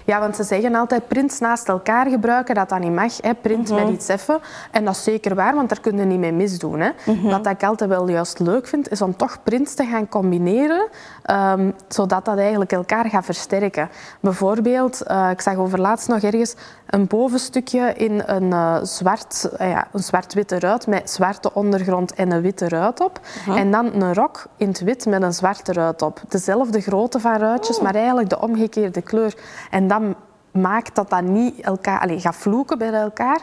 Ja, 0.04 0.20
want 0.20 0.36
ze 0.36 0.42
zeggen 0.42 0.74
altijd 0.74 1.08
prints 1.08 1.38
naast 1.38 1.68
elkaar 1.68 2.06
gebruiken, 2.06 2.54
dat 2.54 2.68
dat 2.68 2.78
niet 2.78 2.92
mag. 2.92 3.16
Hè. 3.20 3.34
Print 3.34 3.70
met 3.70 3.88
iets 3.88 4.08
even. 4.08 4.40
En 4.70 4.84
dat 4.84 4.94
is 4.94 5.02
zeker 5.02 5.34
waar, 5.34 5.54
want 5.54 5.68
daar 5.68 5.80
kun 5.80 5.96
je 5.96 6.04
niet 6.04 6.18
mee 6.18 6.32
misdoen. 6.32 6.80
Hè. 6.80 6.90
Wat 7.22 7.46
ik 7.46 7.62
altijd 7.62 7.90
wel 7.90 8.08
juist 8.08 8.38
leuk 8.38 8.66
vind, 8.66 8.90
is 8.90 9.02
om 9.02 9.16
toch 9.16 9.42
prints 9.42 9.74
te 9.74 9.84
gaan 9.84 10.08
combineren, 10.08 10.88
ehm, 11.22 11.70
zodat 11.88 12.24
dat 12.24 12.38
eigenlijk 12.38 12.72
elkaar 12.72 13.04
gaat 13.08 13.24
versterken. 13.24 13.88
Bijvoorbeeld, 14.20 15.02
uh, 15.10 15.30
ik 15.30 15.40
zag 15.40 15.56
overlaatst 15.56 16.08
nog 16.08 16.22
ergens 16.22 16.54
een 16.86 17.06
bovenstukje 17.06 17.94
in 17.94 18.22
een, 18.26 18.50
uh, 18.50 18.76
zwart, 18.82 19.48
uh, 19.60 19.70
ja, 19.70 19.86
een 19.92 20.02
zwart-witte 20.02 20.58
ruit 20.58 20.86
met 20.86 21.10
zwarte 21.10 21.54
ondergrond 21.54 22.14
en 22.14 22.30
een 22.30 22.40
witte 22.40 22.68
ruit 22.68 23.00
op. 23.00 23.20
En 23.48 23.70
dan 23.70 24.02
een 24.02 24.14
rok 24.14 24.46
in 24.56 24.68
het 24.68 24.80
wit 24.80 25.06
met 25.06 25.22
een 25.22 25.32
zwarte 25.32 25.72
ruit 25.72 26.02
op. 26.02 26.20
Dezelfde 26.28 26.80
grootte 26.80 27.20
van 27.20 27.36
ruitjes, 27.36 27.76
oh. 27.76 27.82
maar 27.82 27.94
eigenlijk 27.94 28.28
de 28.28 28.40
omgekeerde 28.40 29.02
kleur. 29.02 29.34
En 29.70 29.88
dan 29.98 30.14
maakt 30.62 30.94
dat 30.94 31.10
dat 31.10 31.22
niet 31.22 31.60
elkaar... 31.60 32.00
Allez, 32.00 32.22
gaat 32.22 32.36
vloeken 32.36 32.78
bij 32.78 32.92
elkaar, 32.92 33.40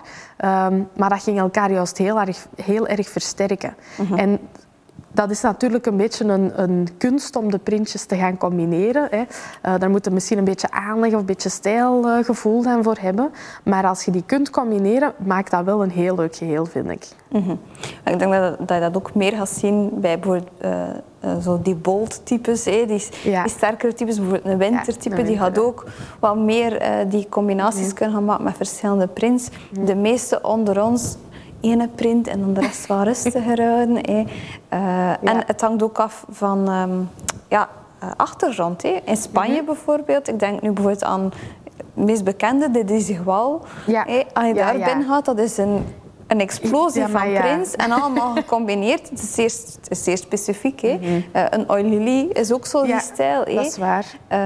um, 0.70 0.89
maar 0.98 1.10
dat 1.10 1.24
ging 1.24 1.39
elkaar 1.39 1.72
juist 1.72 1.98
heel 1.98 2.20
erg, 2.20 2.48
heel 2.55 2.88
erg 2.88 3.10
versterken. 3.10 3.75
Uh 4.00 4.20
En 4.20 4.39
dat 5.13 5.29
is 5.29 5.41
natuurlijk 5.41 5.86
een 5.86 5.98
beetje 5.98 6.25
een, 6.25 6.62
een, 6.62 6.88
kunst 6.98 7.36
om 7.36 7.51
de 7.51 7.58
printjes 7.58 8.05
te 8.05 8.15
gaan 8.15 8.38
combineren. 8.38 9.08
Hè. 9.10 9.17
Uh, 9.17 9.79
daar 9.79 9.89
moet 9.89 10.05
je 10.05 10.12
misschien 10.12 10.38
een 10.38 10.43
beetje 10.43 10.72
aanleg 10.72 11.13
of 11.13 11.20
een 11.20 11.25
beetje 11.25 11.50
stijlgevoel 11.50 12.65
uh, 12.65 12.77
voor 12.81 12.98
hebben. 13.00 13.31
Maar 13.63 13.88
als 13.88 14.05
je 14.05 14.12
die 14.12 14.24
kunt 14.25 14.50
combineren, 14.50 15.13
maakt 15.17 15.51
dat 15.51 15.63
wel 15.63 15.84
een 15.84 15.91
heel 15.91 16.15
leuk 16.15 16.36
geheel, 16.36 16.65
vind 16.65 16.89
ik. 16.89 17.08
Mm 17.29 17.43
-hmm. 17.43 17.60
Ik 18.05 18.20
denk 18.20 18.31
dat, 18.31 18.58
dat, 18.58 18.77
je 18.77 18.79
dat 18.79 18.98
ook 18.98 19.15
meer 19.15 19.34
gaat 19.34 19.50
zien 19.50 19.89
bij 20.00 20.20
bijvoorbeeld 20.20 20.50
uh, 20.62 20.84
zo 21.43 21.59
die 21.63 21.75
bold-types, 21.75 22.63
die, 22.63 22.85
die, 22.85 22.99
sterkere 23.45 23.93
types. 23.93 24.15
Bijvoorbeeld 24.15 24.45
een 24.45 24.57
wintertype, 24.57 25.17
ja, 25.17 25.23
die 25.23 25.37
gaat 25.37 25.59
ook 25.59 25.85
wat 26.19 26.37
meer 26.37 26.81
die 27.09 27.29
combinaties 27.29 27.93
kunnen 27.93 28.15
gaan 28.15 28.25
maken 28.25 28.43
met 28.43 28.57
verschillende 28.57 29.07
prints. 29.07 29.49
De 29.71 29.95
meeste 29.95 30.41
onder 30.41 30.83
ons 30.83 31.17
ene 31.61 31.87
print 31.87 32.27
en 32.27 32.39
dan 32.39 32.53
de 32.53 32.59
rest 32.59 32.87
wat 32.87 33.03
rustiger 33.03 33.61
houden. 33.67 34.09
Uh, 34.09 35.09
En 35.09 35.43
het 35.45 35.61
hangt 35.61 35.83
ook 35.83 35.99
af 35.99 36.25
van 36.29 36.69
um, 36.69 37.09
ja, 37.49 37.69
eh, 37.99 38.09
achtergrond. 38.17 38.83
In 38.83 39.17
Spanje 39.17 39.59
mm 39.59 39.65
bijvoorbeeld, 39.65 40.27
ik 40.27 40.39
denk 40.39 40.61
nu 40.61 40.71
bijvoorbeeld 40.71 41.03
aan 41.03 41.31
het 41.77 42.05
meest 42.05 42.23
bekende, 42.23 42.71
de 42.71 42.83
Desigual. 42.83 43.61
Ja. 43.87 44.05
Als 44.33 44.47
je 44.47 44.53
daar 44.53 44.73
binnen 44.73 45.07
gaat, 45.07 45.25
dat 45.25 45.39
is 45.39 45.57
een 45.57 45.85
een 46.31 46.39
explosie 46.39 47.07
van 47.07 47.33
prints 47.33 47.75
en 47.75 47.91
allemaal 47.91 48.33
gecombineerd. 48.41 49.09
Het 49.09 49.19
is 49.19 49.33
zeer, 49.33 49.51
zeer 49.97 50.17
specifiek. 50.17 50.81
Mm 50.81 51.23
een 51.31 51.69
oil 51.69 51.83
lily 51.83 52.27
is 52.33 52.51
ook 52.51 52.65
zo 52.65 52.83
die 52.83 53.00
stijl. 53.00 53.45
dat 53.45 53.65
is 53.65 53.77
waar. 53.77 54.05
Uh, 54.31 54.38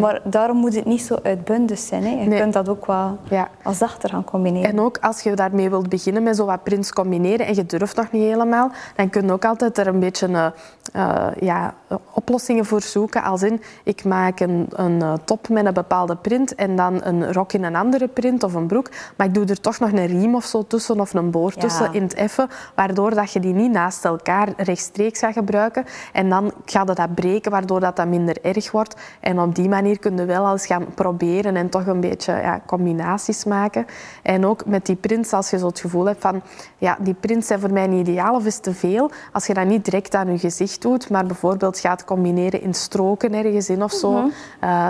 Maar 0.00 0.20
daarom 0.24 0.56
moet 0.56 0.74
het 0.74 0.84
niet 0.84 1.02
zo 1.02 1.18
uitbundig 1.22 1.78
zijn. 1.78 2.04
Hè. 2.04 2.22
Je 2.22 2.40
kunt 2.40 2.52
dat 2.52 2.68
ook 2.68 2.86
wat 2.86 3.18
als 3.62 3.78
zachter 3.78 4.08
gaan 4.10 4.24
combineren. 4.24 4.70
En 4.70 4.80
ook 4.80 4.98
als 5.00 5.20
je 5.20 5.34
daarmee 5.34 5.70
wilt 5.70 5.88
beginnen 5.88 6.22
met 6.22 6.36
zo 6.36 6.44
wat 6.44 6.62
prints 6.62 6.92
combineren 6.92 7.46
en 7.46 7.54
je 7.54 7.66
durft 7.66 7.96
nog 7.96 8.12
niet 8.12 8.22
helemaal, 8.22 8.70
dan 8.96 9.10
kun 9.10 9.26
je 9.26 9.32
ook 9.32 9.44
altijd 9.44 9.78
er 9.78 9.86
een 9.86 10.00
beetje 10.00 10.52
uh, 10.96 11.26
ja, 11.40 11.74
oplossingen 12.12 12.64
voor 12.64 12.82
zoeken. 12.82 13.22
Als 13.22 13.42
in, 13.42 13.62
ik 13.84 14.04
maak 14.04 14.40
een, 14.40 14.66
een 14.70 15.02
top 15.24 15.48
met 15.48 15.66
een 15.66 15.74
bepaalde 15.74 16.16
print 16.16 16.54
en 16.54 16.76
dan 16.76 17.00
een 17.04 17.32
rok 17.32 17.52
in 17.52 17.64
een 17.64 17.76
andere 17.76 18.08
print 18.08 18.42
of 18.42 18.54
een 18.54 18.66
broek, 18.66 18.90
maar 19.16 19.26
ik 19.26 19.34
doe 19.34 19.44
er 19.44 19.60
toch 19.60 19.78
nog 19.78 19.92
een 19.92 20.06
riem 20.06 20.34
of 20.34 20.44
zo 20.44 20.64
tussen 20.66 21.00
of 21.00 21.14
een 21.14 21.25
een 21.26 21.32
boord 21.32 21.60
tussen 21.60 21.92
in 21.92 22.02
het 22.02 22.14
effen, 22.14 22.48
waardoor 22.74 23.14
dat 23.14 23.32
je 23.32 23.40
die 23.40 23.52
niet 23.52 23.70
naast 23.70 24.04
elkaar 24.04 24.48
rechtstreeks 24.56 25.18
gaat 25.18 25.32
gebruiken. 25.32 25.84
En 26.12 26.28
dan 26.28 26.52
gaat 26.64 26.88
het 26.88 26.96
dat 26.96 27.14
breken, 27.14 27.50
waardoor 27.50 27.80
dat, 27.80 27.96
dat 27.96 28.06
minder 28.06 28.36
erg 28.42 28.70
wordt. 28.70 28.96
En 29.20 29.40
op 29.40 29.54
die 29.54 29.68
manier 29.68 29.98
kun 29.98 30.16
je 30.16 30.24
wel 30.24 30.52
eens 30.52 30.66
gaan 30.66 30.86
proberen 30.94 31.56
en 31.56 31.68
toch 31.68 31.86
een 31.86 32.00
beetje 32.00 32.32
ja, 32.32 32.60
combinaties 32.66 33.44
maken. 33.44 33.86
En 34.22 34.46
ook 34.46 34.66
met 34.66 34.86
die 34.86 34.96
prints, 34.96 35.32
als 35.32 35.50
je 35.50 35.58
zo 35.58 35.66
het 35.66 35.80
gevoel 35.80 36.04
hebt 36.04 36.20
van, 36.20 36.42
ja, 36.78 36.96
die 37.00 37.14
prints 37.14 37.46
zijn 37.46 37.60
voor 37.60 37.72
mij 37.72 37.86
niet 37.86 38.08
ideaal 38.08 38.34
of 38.34 38.44
is 38.44 38.58
te 38.58 38.74
veel. 38.74 39.10
Als 39.32 39.46
je 39.46 39.54
dat 39.54 39.66
niet 39.66 39.84
direct 39.84 40.14
aan 40.14 40.32
je 40.32 40.38
gezicht 40.38 40.82
doet, 40.82 41.10
maar 41.10 41.26
bijvoorbeeld 41.26 41.78
gaat 41.78 42.04
combineren 42.04 42.62
in 42.62 42.74
stroken 42.74 43.34
ergens 43.34 43.68
in 43.68 43.82
of 43.82 43.92
zo, 43.92 44.12
mm 44.12 44.32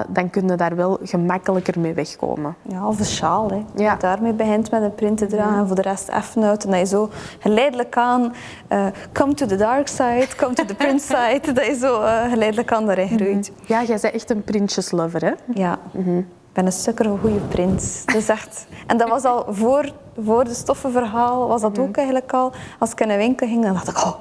dan 0.08 0.30
kun 0.30 0.48
je 0.48 0.54
daar 0.54 0.76
wel 0.76 0.98
gemakkelijker 1.02 1.80
mee 1.80 1.94
wegkomen. 1.94 2.56
Ja, 2.62 2.86
of 2.86 2.98
een 2.98 3.04
sjaal. 3.04 3.50
Hè. 3.50 3.64
Ja. 3.74 3.96
daarmee 3.96 4.32
begint 4.32 4.70
met 4.70 4.82
een 4.82 4.94
print 4.94 5.18
te 5.18 5.26
dragen 5.26 5.58
en 5.58 5.66
voor 5.66 5.76
de 5.76 5.82
rest 5.82 6.08
En 6.34 6.40
dat 6.40 6.78
je 6.78 6.86
zo 6.86 7.10
geleidelijk 7.38 7.96
aan, 7.96 8.34
uh, 8.68 8.86
come 9.12 9.34
to 9.34 9.46
the 9.46 9.56
dark 9.56 9.88
side, 9.88 10.26
come 10.36 10.54
to 10.54 10.64
the 10.64 10.74
prince 10.74 11.06
side, 11.16 11.52
dat 11.52 11.66
je 11.66 11.74
zo 11.74 12.00
uh, 12.00 12.30
geleidelijk 12.30 12.72
aan 12.72 12.86
daarin 12.86 13.08
groeit. 13.08 13.50
Mhm. 13.50 13.72
Ja, 13.72 13.82
jij 13.82 13.98
bent 14.00 14.14
echt 14.14 14.30
een 14.30 14.44
prinsjeslover, 14.44 15.24
hè? 15.24 15.32
Ja. 15.54 15.78
Mhm. 15.90 16.18
Ik 16.18 16.62
ben 16.62 16.66
een 16.66 16.72
sukker 16.72 17.06
een 17.06 17.18
goede 17.18 17.38
prins. 17.38 18.04
Dus 18.04 18.28
echt. 18.28 18.66
En 18.86 18.96
dat 18.96 19.08
was 19.08 19.24
al 19.24 19.46
voor, 19.48 19.92
voor 20.24 20.44
de 20.44 20.54
stoffenverhaal, 20.54 21.48
was 21.48 21.60
dat 21.60 21.72
mhm. 21.72 21.80
ook 21.80 21.96
eigenlijk 21.96 22.32
al. 22.32 22.52
Als 22.78 22.90
ik 22.90 23.00
in 23.00 23.10
een 23.10 23.18
winkel 23.18 23.46
ging, 23.46 23.62
dan 23.62 23.72
dacht 23.72 23.88
ik, 23.88 23.96
oh, 23.96 24.14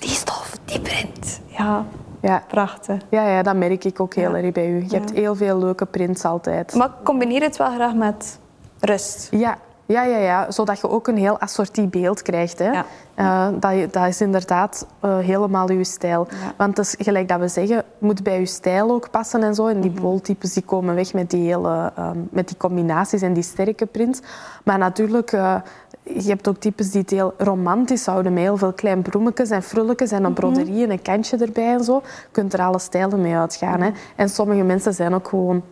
die 0.00 0.10
stof, 0.10 0.58
die 0.64 0.80
print. 0.80 1.40
Ja, 1.46 1.84
ja. 2.20 2.42
Prachtig. 2.48 3.00
Ja, 3.08 3.28
ja, 3.28 3.42
dat 3.42 3.56
merk 3.56 3.84
ik 3.84 4.00
ook 4.00 4.14
heel 4.14 4.36
erg 4.36 4.52
bij 4.52 4.70
u. 4.70 4.84
Je 4.88 4.96
hebt 4.96 5.12
heel 5.12 5.34
veel 5.34 5.58
leuke 5.58 5.86
prints 5.86 6.24
altijd. 6.24 6.74
Maar 6.74 6.86
ik 6.86 7.04
combineer 7.04 7.42
het 7.42 7.56
wel 7.56 7.70
graag 7.70 7.94
met 7.94 8.38
rust. 8.80 9.28
Ja, 9.30 9.58
ja, 9.90 10.04
ja, 10.04 10.16
ja, 10.16 10.50
zodat 10.50 10.80
je 10.80 10.88
ook 10.88 11.08
een 11.08 11.16
heel 11.16 11.40
assortie 11.40 11.86
beeld 11.86 12.22
krijgt. 12.22 12.58
Hè. 12.58 12.70
Ja. 12.70 12.84
Uh, 13.16 13.48
dat, 13.60 13.92
dat, 13.92 14.06
is 14.06 14.20
inderdaad 14.20 14.86
uh, 15.04 15.18
helemaal 15.18 15.72
je 15.72 15.84
stijl. 15.84 16.28
Want 16.56 16.78
is, 16.78 16.94
gelijk 16.98 17.28
dat 17.28 17.40
we 17.40 17.48
zeggen, 17.48 17.84
moet 17.98 18.22
bij 18.22 18.38
je 18.38 18.46
stijl 18.46 18.90
ook 18.90 19.10
passen 19.10 19.42
en 19.42 19.54
zo. 19.54 19.66
En 19.66 19.80
die 19.80 19.90
mm 19.90 20.00
boltypes 20.00 20.52
die 20.52 20.62
komen 20.62 20.94
weg 20.94 21.12
met 21.12 21.30
die, 21.30 21.46
hele, 21.46 21.92
uh, 21.98 22.10
met 22.30 22.48
die 22.48 22.56
combinaties 22.56 23.22
en 23.22 23.32
die 23.32 23.42
sterke 23.42 23.86
prints. 23.86 24.20
Maar 24.64 24.78
natuurlijk, 24.78 25.32
eh, 25.32 25.54
je 26.02 26.28
hebt 26.28 26.48
ook 26.48 26.56
types 26.56 26.90
die 26.90 27.00
het 27.00 27.10
heel 27.10 27.34
romantisch 27.38 28.06
houden. 28.06 28.32
Met 28.32 28.42
heel 28.42 28.56
veel 28.56 28.72
klein 28.72 29.02
bloemetjes 29.02 29.50
en 29.50 29.62
frulletjes 29.62 30.10
en 30.10 30.24
een 30.24 30.32
mhm. 30.32 30.40
broderie 30.40 30.84
en 30.84 30.90
een 30.90 31.02
kantje 31.02 31.36
erbij 31.36 31.72
en 31.72 31.84
zo. 31.84 32.02
Je 32.04 32.28
kunt 32.30 32.52
er 32.52 32.60
alle 32.60 32.78
stijlen 32.78 33.20
mee 33.20 33.36
uitgaan. 33.36 33.80
Hè. 33.80 33.90
En 34.16 34.28
sommige 34.28 34.62
mensen 34.62 34.94
zijn 34.94 35.14
ook 35.14 35.28
gewoon 35.28 35.62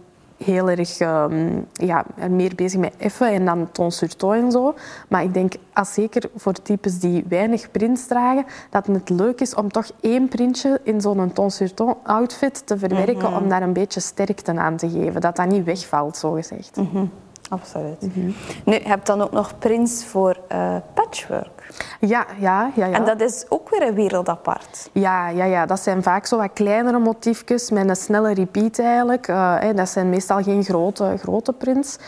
heel 0.45 0.71
erg 0.71 1.01
um, 1.01 1.67
ja, 1.73 2.05
meer 2.31 2.55
bezig 2.55 2.81
met 2.81 2.95
effen 2.99 3.33
en 3.33 3.45
dan 3.45 3.69
ton 3.73 3.91
sur 3.91 4.17
ton 4.17 4.33
en 4.33 4.53
zo. 4.53 4.75
Maar 5.09 5.23
ik 5.23 5.35
denk, 5.35 5.53
als 5.73 5.93
zeker 5.93 6.31
voor 6.37 6.53
types 6.53 6.99
die 6.99 7.25
weinig 7.29 7.71
prints 7.71 8.07
dragen, 8.07 8.45
dat 8.71 8.87
het 8.87 9.09
leuk 9.09 9.41
is 9.41 9.55
om 9.55 9.71
toch 9.71 9.91
één 10.01 10.29
printje 10.29 10.81
in 10.83 11.01
zo'n 11.01 11.33
ton 11.33 11.51
sur 11.51 11.75
ton 11.75 11.95
outfit 12.03 12.67
te 12.67 12.79
verwerken 12.79 13.31
mhm. 13.31 13.43
om 13.43 13.49
daar 13.49 13.63
een 13.63 13.73
beetje 13.73 14.01
sterkte 14.01 14.59
aan 14.59 14.77
te 14.77 14.91
geven. 14.91 15.21
Dat 15.21 15.37
dat 15.37 15.49
niet 15.49 15.65
wegvalt, 15.65 16.17
zo 16.17 16.33
gezegd. 16.33 16.77
Mm 16.77 17.11
Absoluut. 17.49 18.01
Mm 18.01 18.35
Nu, 18.65 18.75
je 18.75 18.89
hebt 18.89 19.07
dan 19.07 19.23
ook 19.23 19.33
nog 19.33 19.59
prints 19.59 20.05
voor 20.05 20.37
uh, 20.53 20.77
patchwork. 20.95 21.59
Ja, 22.01 22.27
ja, 22.39 22.71
ja, 22.75 22.87
ja. 22.87 22.93
En 22.93 23.05
dat 23.05 23.21
is 23.21 23.45
ook 23.49 23.71
weer 23.71 23.83
een 23.83 23.95
wereld 23.95 24.29
apart. 24.29 24.91
Ja, 24.93 25.29
ja, 25.29 25.45
ja. 25.45 25.67
dat 25.67 25.81
zijn 25.81 26.03
vaak 26.03 26.27
zo 26.27 26.37
wat 26.37 26.53
kleinere 26.53 26.99
motiefjes 26.99 27.71
met 27.71 27.89
een 27.89 27.97
snelle 27.97 28.35
repeat 28.35 28.79
eigenlijk. 28.79 29.29
Uh, 29.29 29.57
dat 29.75 29.89
zijn 29.89 30.09
meestal 30.09 30.43
geen 30.43 30.65
grote, 30.65 31.15
grote 31.19 31.53
prints. 31.53 31.99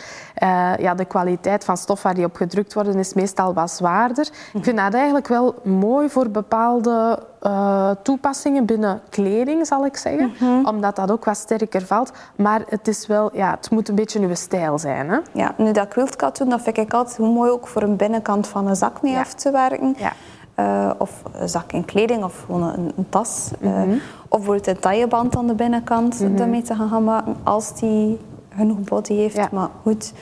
Uh, 0.43 0.77
ja, 0.77 0.95
de 0.95 1.05
kwaliteit 1.05 1.65
van 1.65 1.77
stof 1.77 2.03
waar 2.03 2.15
die 2.15 2.25
op 2.25 2.37
gedrukt 2.37 2.75
worden 2.75 2.95
is 2.95 3.15
meestal 3.15 3.55
wat 3.55 3.71
zwaarder. 3.71 4.29
Ik 4.53 4.65
vind 4.65 4.77
dat 4.77 4.95
eigenlijk 4.95 5.29
wel 5.29 5.55
mooi 5.63 6.09
voor 6.09 6.29
bepaalde 6.29 7.19
uh, 7.43 7.91
toepassingen 8.03 8.65
binnen 8.65 9.01
kleding, 9.09 9.67
zal 9.67 9.87
ik 9.87 9.97
zeggen. 9.97 10.33
Mhm. 10.41 10.67
Omdat 10.67 10.97
dat 10.97 11.11
ook 11.11 11.25
wat 11.25 11.37
sterker 11.37 11.87
valt. 11.87 12.13
Maar 12.37 12.63
het, 12.69 12.89
is 12.89 13.07
wel, 13.07 13.31
ja, 13.33 13.51
het 13.51 13.71
moet 13.71 13.89
een 13.89 13.95
beetje 13.95 14.21
uw 14.21 14.35
stijl 14.35 14.79
zijn. 14.79 15.11
Hè? 15.11 15.19
Ja, 15.33 15.55
nu 15.57 15.73
dat 15.73 15.89
quiltkatoen, 15.89 16.49
dat 16.49 16.63
vind 16.63 16.77
ik 16.77 16.95
altijd 16.95 17.19
mooi 17.19 17.51
ook 17.51 17.67
voor 17.67 17.83
een 17.83 17.97
binnenkant 17.97 18.47
van 18.47 18.67
een 18.67 18.77
zak 18.77 19.03
mee 19.03 19.17
af 19.17 19.35
te 19.35 19.51
werken. 19.51 19.95
Ja. 19.99 20.13
Uh, 20.57 20.91
of 20.99 21.23
een 21.33 21.49
zak 21.49 21.73
in 21.73 21.85
kleding 21.85 22.25
of 22.25 22.43
gewoon 22.47 22.63
een, 22.63 22.93
een 22.97 23.09
tas. 23.09 23.51
Mm 23.61 23.73
-hmm. 23.73 23.91
uh, 23.91 24.01
of 24.29 24.39
bijvoorbeeld 24.39 24.67
een 24.67 24.79
tailleband 24.79 25.37
aan 25.37 25.47
de 25.47 25.55
binnenkant 25.55 26.21
mm 26.21 26.37
-hmm. 26.37 26.63
te 26.63 26.75
gaan 26.75 27.05
maken 27.05 27.37
als 27.43 27.75
die 27.75 28.19
genoeg 28.57 28.81
body 28.81 29.15
heeft. 29.15 29.37
Ja. 29.37 29.49
Maar 29.53 29.69
goed. 29.83 30.13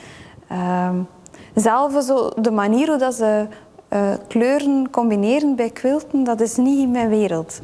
Uh, 0.51 0.89
zelf 1.55 2.03
zo 2.03 2.29
de 2.41 2.51
manier 2.51 2.87
hoe 2.87 2.97
dat 2.97 3.13
ze 3.13 3.47
uh, 3.93 4.13
kleuren 4.27 4.89
combineren 4.89 5.55
bij 5.55 5.69
quilten, 5.69 6.23
dat 6.23 6.41
is 6.41 6.55
niet 6.55 6.79
in 6.79 6.91
mijn 6.91 7.09
wereld. 7.09 7.61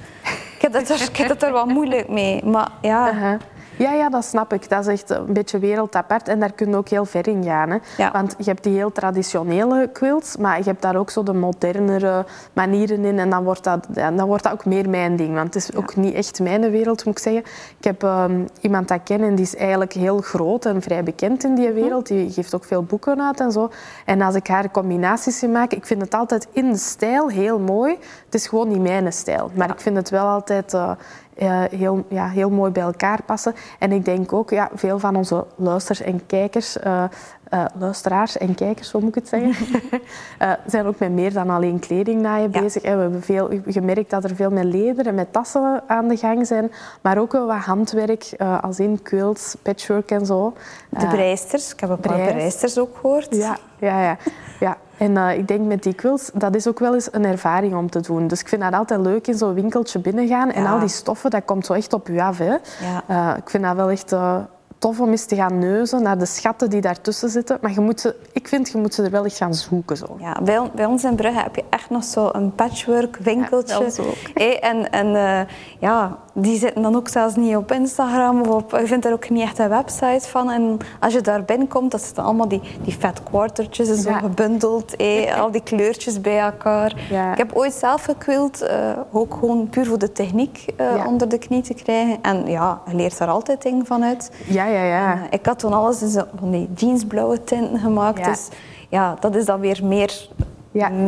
Ik 0.55 0.62
heb 0.62 0.74
dat 0.74 0.89
er, 0.89 1.01
ik 1.01 1.17
heb 1.17 1.27
dat 1.27 1.43
er 1.43 1.51
wat 1.51 1.67
moeilijk 1.67 2.10
mee. 2.10 2.45
Maar 2.45 2.72
ja... 2.81 3.12
Uh 3.12 3.22
-huh. 3.22 3.39
Ja, 3.77 3.91
ja, 3.91 4.10
dat 4.10 4.25
snap 4.25 4.53
ik. 4.53 4.70
Dat 4.70 4.88
is 4.88 4.88
echt 4.88 5.10
een 5.10 5.34
beetje 5.34 5.60
wereldapart 5.60 6.27
en 6.27 6.39
daar 6.39 6.51
kun 6.51 6.70
je 6.70 6.75
ook 6.75 6.89
heel 6.89 7.05
ver 7.05 7.27
in 7.27 7.44
gaan. 7.44 7.70
Hè. 7.70 8.10
Want 8.12 8.36
je 8.38 8.44
hebt 8.44 8.63
die 8.63 8.75
heel 8.75 8.91
traditionele 8.91 9.89
quilts, 9.94 10.38
maar 10.38 10.58
je 10.58 10.63
hebt 10.63 10.82
daar 10.82 10.96
ook 10.96 11.10
zo 11.10 11.24
de 11.24 11.34
modernere 11.34 12.25
manieren 12.53 13.05
in 13.05 13.20
en 13.20 13.29
dan 13.29 13.44
wordt 13.44 13.63
dat, 13.63 13.88
dan 13.89 14.25
wordt 14.25 14.44
dat 14.44 14.53
ook 14.53 14.65
meer 14.65 14.89
mijn 14.89 15.15
ding. 15.15 15.34
Want 15.34 15.53
het 15.53 15.55
is 15.55 15.75
ook 15.75 15.96
niet 15.96 16.13
echt 16.13 16.39
mijn 16.39 16.72
wereld, 16.72 17.05
moet 17.05 17.17
ik 17.17 17.24
zeggen. 17.24 17.44
Ik 17.77 17.84
heb 17.84 18.03
ehm, 18.03 18.46
iemand 18.62 18.88
dat 18.88 19.00
ken 19.03 19.22
en 19.22 19.36
die 19.36 19.46
is 19.46 19.55
eigenlijk 19.55 19.94
heel 19.94 20.22
groot 20.22 20.65
en 20.65 20.82
vrij 20.82 21.03
bekend 21.03 21.44
in 21.44 21.55
die 21.55 21.72
wereld. 21.72 22.08
Die 22.08 22.32
geeft 22.32 22.55
ook 22.55 22.65
veel 22.65 22.84
boeken 22.84 23.22
uit 23.22 23.39
en 23.39 23.51
zo. 23.51 23.72
En 24.05 24.22
als 24.22 24.36
ik 24.36 24.48
haar 24.48 24.72
combinaties 24.72 25.39
zie 25.39 25.50
maken, 25.50 25.77
ik 25.77 25.86
vind 25.86 26.01
het 26.01 26.13
altijd 26.13 26.48
in 26.51 26.72
de 26.72 26.77
stijl 26.77 27.29
heel 27.29 27.60
mooi. 27.60 27.98
Het 28.25 28.34
is 28.34 28.48
gewoon 28.48 28.67
niet 28.67 28.82
mijn 28.82 29.13
stijl. 29.13 29.51
Maar 29.55 29.70
ik 29.70 29.79
vind 29.79 29.96
het 29.96 30.10
wel 30.10 30.25
altijd... 30.25 30.74
Uh, 30.74 30.91
eh, 31.36 31.63
heel, 31.70 32.06
ja, 32.08 32.27
heel 32.27 32.50
mooi 32.50 32.72
bij 32.72 32.84
elkaar 32.84 33.24
passen. 33.24 33.56
En 33.80 33.92
ik 33.92 34.06
denk 34.06 34.34
ook, 34.34 34.50
ja, 34.50 34.70
veel 34.74 35.00
van 35.00 35.15
onze 35.15 35.46
luisters 35.56 36.01
en 36.01 36.25
kijkers, 36.25 36.77
uh, 36.77 37.04
uh, 37.54 37.65
luisteraars 37.80 38.38
en 38.38 38.56
kijkers, 38.56 38.89
zo 38.89 39.00
moet 39.00 39.10
ik 39.10 39.15
het 39.15 39.27
zeggen, 39.27 39.56
zijn 40.72 40.86
ook 40.86 41.00
met 41.00 41.12
meer 41.12 41.34
dan 41.34 41.50
alleen 41.50 41.80
kleding 41.80 42.22
naaien 42.22 42.50
ja. 42.51 42.62
bezig. 42.62 42.84
En 42.84 42.96
we 42.96 43.01
hebben 43.01 43.22
veel 43.22 43.50
gemerkt 43.65 44.10
dat 44.10 44.24
er 44.24 44.36
veel 44.36 44.51
met 44.51 44.63
leder 44.63 45.08
en 45.08 45.15
met 45.15 45.34
tassen 45.34 45.84
aan 45.88 46.08
de 46.08 46.18
gang 46.18 46.48
zijn, 46.48 46.72
maar 47.01 47.18
ook 47.18 47.32
wel 47.32 47.48
wat 47.48 47.58
handwerk, 47.58 48.34
als 48.62 48.80
in 48.80 49.01
quilts, 49.01 49.56
patchwork 49.62 50.12
en 50.12 50.25
zo. 50.25 50.54
De 50.89 51.08
breisters, 51.08 51.74
ik 51.74 51.80
heb 51.80 51.89
een 51.89 52.00
paar 52.00 52.27
breisters 52.27 52.80
ook 52.80 52.98
gehoord. 52.98 53.36
Ja, 53.36 53.58
ja, 53.80 54.01
ja. 54.01 54.18
En 54.97 55.11
uh, 55.11 55.37
ik 55.37 55.47
denk 55.47 55.65
met 55.65 55.83
die 55.83 55.93
quilts, 55.93 56.29
dat 56.33 56.55
is 56.55 56.67
ook 56.67 56.79
wel 56.79 56.93
eens 56.93 57.07
een 57.11 57.25
ervaring 57.25 57.75
om 57.75 57.89
te 57.89 57.99
doen. 57.99 58.27
Dus 58.27 58.39
ik 58.39 58.47
vind 58.47 58.61
dat 58.61 58.73
altijd 58.73 58.99
leuk 58.99 59.27
in 59.27 59.37
zo'n 59.37 59.53
winkeltje 59.53 59.99
binnengaan. 59.99 60.51
En 60.51 60.65
al 60.65 60.79
die 60.79 60.87
stoffen, 60.87 61.29
dat 61.29 61.45
komt 61.45 61.65
zo 61.65 61.73
echt 61.73 61.93
op 61.93 62.07
je 62.07 62.23
af. 62.23 62.37
Hè. 62.37 62.45
Ja. 62.45 63.03
Uh, 63.09 63.37
ik 63.37 63.49
vind 63.49 63.63
dat 63.63 63.75
wel 63.75 63.89
echt 63.89 64.11
uh, 64.11 64.37
tof 64.77 64.99
om 64.99 65.09
eens 65.09 65.25
te 65.25 65.35
gaan 65.35 65.59
neuzen 65.59 66.03
naar 66.03 66.17
de 66.17 66.25
schatten 66.25 66.69
die 66.69 66.81
daartussen 66.81 67.29
zitten. 67.29 67.57
Maar 67.61 67.71
je 67.71 67.79
moet 67.79 67.99
ze, 67.99 68.15
ik 68.31 68.47
vind, 68.47 68.69
je 68.69 68.77
moet 68.77 68.93
ze 68.93 69.03
er 69.03 69.11
wel 69.11 69.25
echt 69.25 69.37
gaan 69.37 69.53
zoeken. 69.53 69.97
Zo. 69.97 70.15
Ja, 70.19 70.41
bij, 70.43 70.71
bij 70.75 70.85
ons 70.85 71.03
in 71.03 71.15
Brugge 71.15 71.39
heb 71.39 71.55
je 71.55 71.63
echt 71.69 71.89
nog 71.89 72.03
zo 72.03 72.29
een 72.31 72.55
patchwork 72.55 73.17
winkeltje. 73.17 73.91
Ja, 74.33 74.59
en 74.59 74.91
en 74.91 75.07
uh, 75.07 75.41
ja, 75.79 76.17
die 76.38 76.58
zitten 76.58 76.82
dan 76.82 76.96
ook 76.96 77.08
zelfs 77.08 77.36
niet 77.36 77.56
op 77.56 77.72
Instagram 77.72 78.42
of 78.42 78.48
op... 78.48 78.72
Je 78.72 78.88
vindt 78.88 79.06
er 79.06 79.13
ook 79.13 79.30
niet 79.30 79.42
echt 79.42 79.60
een 79.60 79.70
website 79.70 80.30
van. 80.30 80.51
En 80.51 80.77
als 81.00 81.13
je 81.13 81.22
daar 81.22 81.44
binnenkomt, 81.44 81.92
dat 81.92 82.01
zitten 82.01 82.24
allemaal 82.24 82.48
die, 82.48 82.62
die 82.82 82.94
fat 82.94 83.24
quartertjes 83.24 84.01
zo 84.01 84.12
gebundeld. 84.12 84.96
Eh, 84.96 85.39
al 85.42 85.51
die 85.51 85.63
kleurtjes 85.63 86.22
bij 86.22 86.39
elkaar. 86.39 86.96
Ik 87.32 87.38
heb 87.38 87.54
ooit 87.54 87.74
zelf 87.74 88.04
gekwild, 88.04 88.63
uh, 88.63 88.70
ook 89.12 89.34
gewoon 89.34 89.70
puur 89.70 89.86
voor 89.86 90.00
de 90.00 90.12
techniek 90.12 90.65
uh, 90.82 91.06
onder 91.08 91.30
de 91.30 91.38
knie 91.38 91.62
te 91.62 91.74
krijgen. 91.74 92.18
En 92.22 92.48
ja, 92.48 92.82
je 92.88 92.96
leert 92.96 93.18
daar 93.18 93.27
altijd 93.27 93.62
dingen 93.62 93.86
van 93.86 94.04
uit. 94.04 94.32
Ja, 94.48 94.65
ja, 94.65 94.84
ja. 94.84 95.12
En, 95.12 95.27
ik 95.30 95.46
had 95.46 95.60
toen 95.60 95.74
alles 95.74 96.01
in 96.01 96.24
van 96.39 96.51
die 96.51 96.70
jeansblauwe 96.75 97.44
tinten 97.44 97.80
gemaakt. 97.80 98.25
Dus 98.25 98.48
ja, 98.89 99.15
dat 99.20 99.36
is 99.36 99.46
dan 99.46 99.60
weer 99.60 99.80
meer 99.84 100.30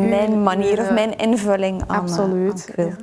mijn 0.07 0.43
manier 0.43 0.79
of 0.79 0.91
mijn 0.91 1.17
invulling 1.17 1.83
aan, 1.87 1.99
Absoluut. 1.99 2.73
aan 2.77 2.95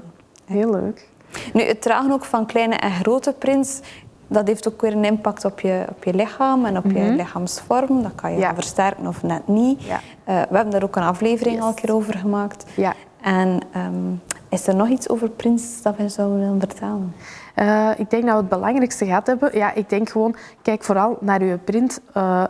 Heel 0.44 0.70
leuk. 0.70 1.12
Nu, 1.52 1.62
het 1.62 1.82
dragen 1.82 2.12
ook 2.12 2.24
van 2.24 2.46
kleine 2.46 2.74
en 2.74 2.90
grote 2.90 3.34
prints, 3.38 3.80
dat 4.26 4.46
heeft 4.46 4.68
ook 4.68 4.80
weer 4.80 4.92
een 4.92 5.04
impact 5.04 5.44
op 5.44 5.60
je, 5.60 5.84
op 5.88 6.04
je 6.04 6.14
lichaam 6.14 6.64
en 6.64 6.76
op 6.76 6.84
je 6.84 7.00
mhm. 7.00 7.14
lichaamsvorm. 7.14 8.02
Dat 8.02 8.14
kan 8.14 8.38
je 8.38 8.50
versterken 8.54 9.06
of 9.06 9.22
net 9.22 9.48
niet. 9.48 9.82
Ja. 9.82 9.94
Uh, 9.94 10.00
we 10.24 10.56
hebben 10.56 10.70
daar 10.70 10.82
ook 10.82 10.96
een 10.96 11.02
aflevering 11.02 11.60
al 11.60 11.68
een 11.68 11.74
keer 11.74 11.94
over 11.94 12.14
gemaakt. 12.14 12.64
Ja. 12.76 12.94
En 13.20 13.60
um, 13.76 14.22
is 14.48 14.66
er 14.66 14.74
nog 14.74 14.88
iets 14.88 15.08
over 15.08 15.30
prints 15.30 15.82
dat 15.82 15.96
we 15.96 16.08
zouden 16.08 16.38
willen 16.38 16.60
vertellen? 16.60 17.14
Uh, 17.56 17.90
ik 17.96 18.10
denk 18.10 18.22
dat 18.22 18.32
we 18.32 18.40
het 18.40 18.48
belangrijkste 18.48 19.04
gehad 19.04 19.26
hebben. 19.26 19.58
Ja, 19.58 19.72
ik 19.72 19.88
denk 19.88 20.08
gewoon, 20.08 20.36
kijk 20.62 20.82
vooral 20.82 21.16
naar 21.20 21.44
je 21.44 21.58
print. 21.58 22.00
Uh, 22.16 22.44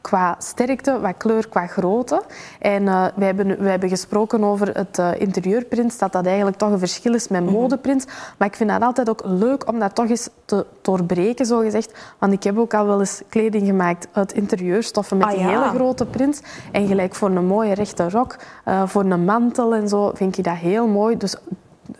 qua 0.00 0.36
sterkte, 0.38 0.96
qua 0.98 1.12
kleur, 1.12 1.48
qua 1.48 1.66
grootte. 1.66 2.22
En 2.58 2.82
uh, 2.82 3.06
wij, 3.14 3.26
hebben, 3.26 3.62
wij 3.62 3.70
hebben 3.70 3.88
gesproken 3.88 4.44
over 4.44 4.76
het 4.76 4.98
uh, 4.98 5.10
interieurprint, 5.18 5.98
dat 5.98 6.12
dat 6.12 6.26
eigenlijk 6.26 6.56
toch 6.56 6.70
een 6.70 6.78
verschil 6.78 7.14
is 7.14 7.28
met 7.28 7.44
mhm. 7.44 7.52
modeprint. 7.52 8.06
Maar 8.38 8.48
ik 8.48 8.56
vind 8.56 8.70
dat 8.70 8.82
altijd 8.82 9.08
ook 9.08 9.20
leuk 9.24 9.68
om 9.68 9.78
dat 9.78 9.94
toch 9.94 10.08
eens 10.08 10.28
te 10.44 10.66
doorbreken, 10.82 11.46
zo 11.46 11.60
gezegd. 11.60 12.14
Want 12.18 12.32
ik 12.32 12.42
heb 12.42 12.58
ook 12.58 12.74
al 12.74 12.86
wel 12.86 13.00
eens 13.00 13.22
kleding 13.28 13.66
gemaakt 13.66 14.08
uit 14.12 14.32
interieurstoffen 14.32 15.16
met 15.16 15.26
ah, 15.26 15.32
hele 15.32 15.68
grote 15.74 16.06
print. 16.06 16.42
En 16.72 16.86
gelijk 16.86 17.14
voor 17.14 17.30
een 17.30 17.46
mooie 17.46 17.74
rechte 17.74 18.10
rok, 18.10 18.36
uh, 18.68 18.86
voor 18.86 19.04
een 19.04 19.24
mantel 19.24 19.74
en 19.74 19.88
zo, 19.88 20.10
vind 20.14 20.38
ik 20.38 20.44
dat 20.44 20.56
heel 20.56 20.86
mooi. 20.86 21.16
Dus 21.16 21.36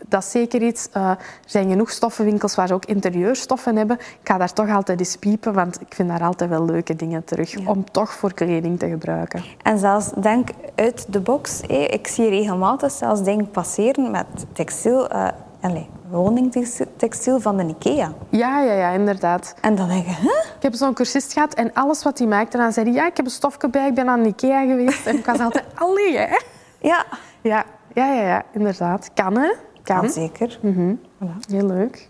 dat 0.08 0.22
is 0.22 0.30
zeker 0.30 0.62
iets. 0.62 0.88
Uh, 0.96 1.08
er 1.10 1.18
zijn 1.46 1.68
genoeg 1.68 1.90
stoffenwinkels 1.90 2.54
waar 2.54 2.66
ze 2.66 2.74
ook 2.74 2.84
interieurstoffen 2.84 3.76
hebben. 3.76 3.96
Ik 3.98 4.18
ga 4.28 4.38
daar 4.38 4.52
toch 4.52 4.70
altijd 4.70 4.98
eens 4.98 5.16
piepen, 5.16 5.52
want 5.54 5.80
ik 5.80 5.94
vind 5.94 6.08
daar 6.08 6.22
altijd 6.22 6.50
wel 6.50 6.64
leuke 6.64 6.96
dingen 6.96 7.24
terug. 7.24 7.66
Om 7.66 7.90
toch 7.90 8.12
voor 8.12 8.34
kleding 8.34 8.78
te 8.78 8.88
gebruiken. 8.88 9.44
En 9.62 9.78
zelfs 9.78 10.10
denk 10.10 10.48
uit 10.74 11.06
de 11.08 11.20
box. 11.20 11.60
Ik 11.60 12.06
zie 12.06 12.28
regelmatig 12.28 12.90
zelfs 12.90 13.22
dingen 13.22 13.50
passeren 13.50 14.10
met 14.10 14.26
textiel. 14.52 15.12
Uh, 15.12 15.28
allez, 15.60 15.84
woningtextiel 16.08 17.40
van 17.40 17.56
de 17.56 17.64
IKEA. 17.64 18.12
Ja, 18.28 18.60
ja, 18.60 18.72
ja, 18.72 18.90
inderdaad. 18.90 19.54
En 19.60 19.74
dan 19.74 19.88
denk 19.88 20.04
je, 20.04 20.14
huh? 20.14 20.44
Ik 20.56 20.62
heb 20.62 20.74
zo'n 20.74 20.94
cursist 20.94 21.32
gehad 21.32 21.54
en 21.54 21.72
alles 21.72 22.02
wat 22.02 22.18
hij 22.18 22.26
maakte, 22.26 22.56
dan 22.56 22.72
zei 22.72 22.86
hij, 22.86 22.94
ja, 22.94 23.06
ik 23.06 23.16
heb 23.16 23.26
een 23.26 23.32
stofje 23.32 23.68
bij, 23.68 23.88
ik 23.88 23.94
ben 23.94 24.08
aan 24.08 24.24
IKEA 24.24 24.66
geweest. 24.66 25.06
En 25.06 25.16
ik 25.16 25.26
was 25.26 25.38
altijd, 25.38 25.64
allee, 25.84 26.18
hè? 26.18 26.40
Ja. 26.78 27.04
Ja, 27.40 27.64
ja, 27.94 28.12
ja, 28.12 28.22
ja, 28.22 28.42
inderdaad. 28.52 29.10
Kan, 29.14 29.36
hè? 29.36 29.52
Kan. 29.86 30.10
zeker. 30.10 30.58
Mm 30.62 31.00
voilà. 31.14 31.50
Heel 31.50 31.66
leuk. 31.66 32.08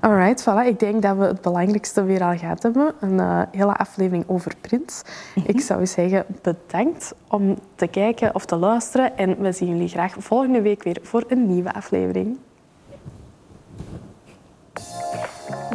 Alright, 0.00 0.42
voilà. 0.42 0.66
Ik 0.66 0.78
denk 0.80 1.02
dat 1.02 1.16
we 1.16 1.24
het 1.24 1.40
belangrijkste 1.40 2.02
weer 2.04 2.22
al 2.22 2.36
gehad 2.36 2.62
hebben. 2.62 2.94
Een 3.00 3.18
uh, 3.18 3.42
hele 3.50 3.76
aflevering 3.76 4.24
over 4.26 4.52
prins. 4.60 5.02
Mhm. 5.34 5.48
Ik 5.48 5.60
zou 5.60 5.86
zeggen, 5.86 6.24
bedankt 6.42 7.14
om 7.28 7.58
te 7.74 7.86
kijken 7.86 8.34
of 8.34 8.44
te 8.44 8.56
luisteren. 8.56 9.16
En 9.16 9.40
we 9.40 9.52
zien 9.52 9.68
jullie 9.68 9.88
graag 9.88 10.14
volgende 10.18 10.60
week 10.60 10.82
weer 10.82 10.98
voor 11.02 11.24
een 11.28 11.46
nieuwe 11.46 11.72
aflevering. 11.74 12.38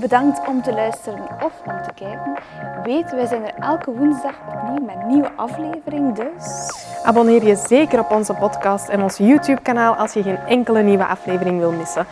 Bedankt 0.01 0.47
om 0.47 0.61
te 0.61 0.73
luisteren 0.73 1.27
of 1.43 1.53
om 1.65 1.81
te 1.83 1.93
kijken. 1.95 2.37
Weet, 2.83 3.11
wij 3.11 3.25
zijn 3.25 3.43
er 3.43 3.53
elke 3.59 3.91
woensdag 3.91 4.35
opnieuw 4.47 4.85
met 4.85 4.95
een 4.95 5.07
nieuwe 5.07 5.31
aflevering, 5.35 6.15
dus... 6.15 6.69
Abonneer 7.03 7.45
je 7.45 7.55
zeker 7.67 7.99
op 7.99 8.11
onze 8.11 8.33
podcast 8.33 8.89
en 8.89 9.01
ons 9.01 9.17
YouTube-kanaal 9.17 9.93
als 9.93 10.13
je 10.13 10.23
geen 10.23 10.37
enkele 10.37 10.81
nieuwe 10.81 11.05
aflevering 11.05 11.59
wil 11.59 11.71
missen. 11.71 12.05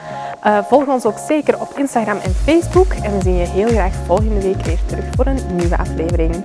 Uh, 0.45 0.57
volg 0.63 0.87
ons 0.87 1.05
ook 1.05 1.17
zeker 1.17 1.61
op 1.61 1.77
Instagram 1.77 2.17
en 2.17 2.31
Facebook 2.31 2.93
en 2.93 3.17
we 3.17 3.21
zien 3.21 3.37
je 3.37 3.45
heel 3.45 3.67
graag 3.67 3.93
volgende 3.93 4.41
week 4.41 4.61
weer 4.61 4.79
terug 4.85 5.05
voor 5.15 5.25
een 5.25 5.55
nieuwe 5.55 5.77
aflevering. 5.77 6.43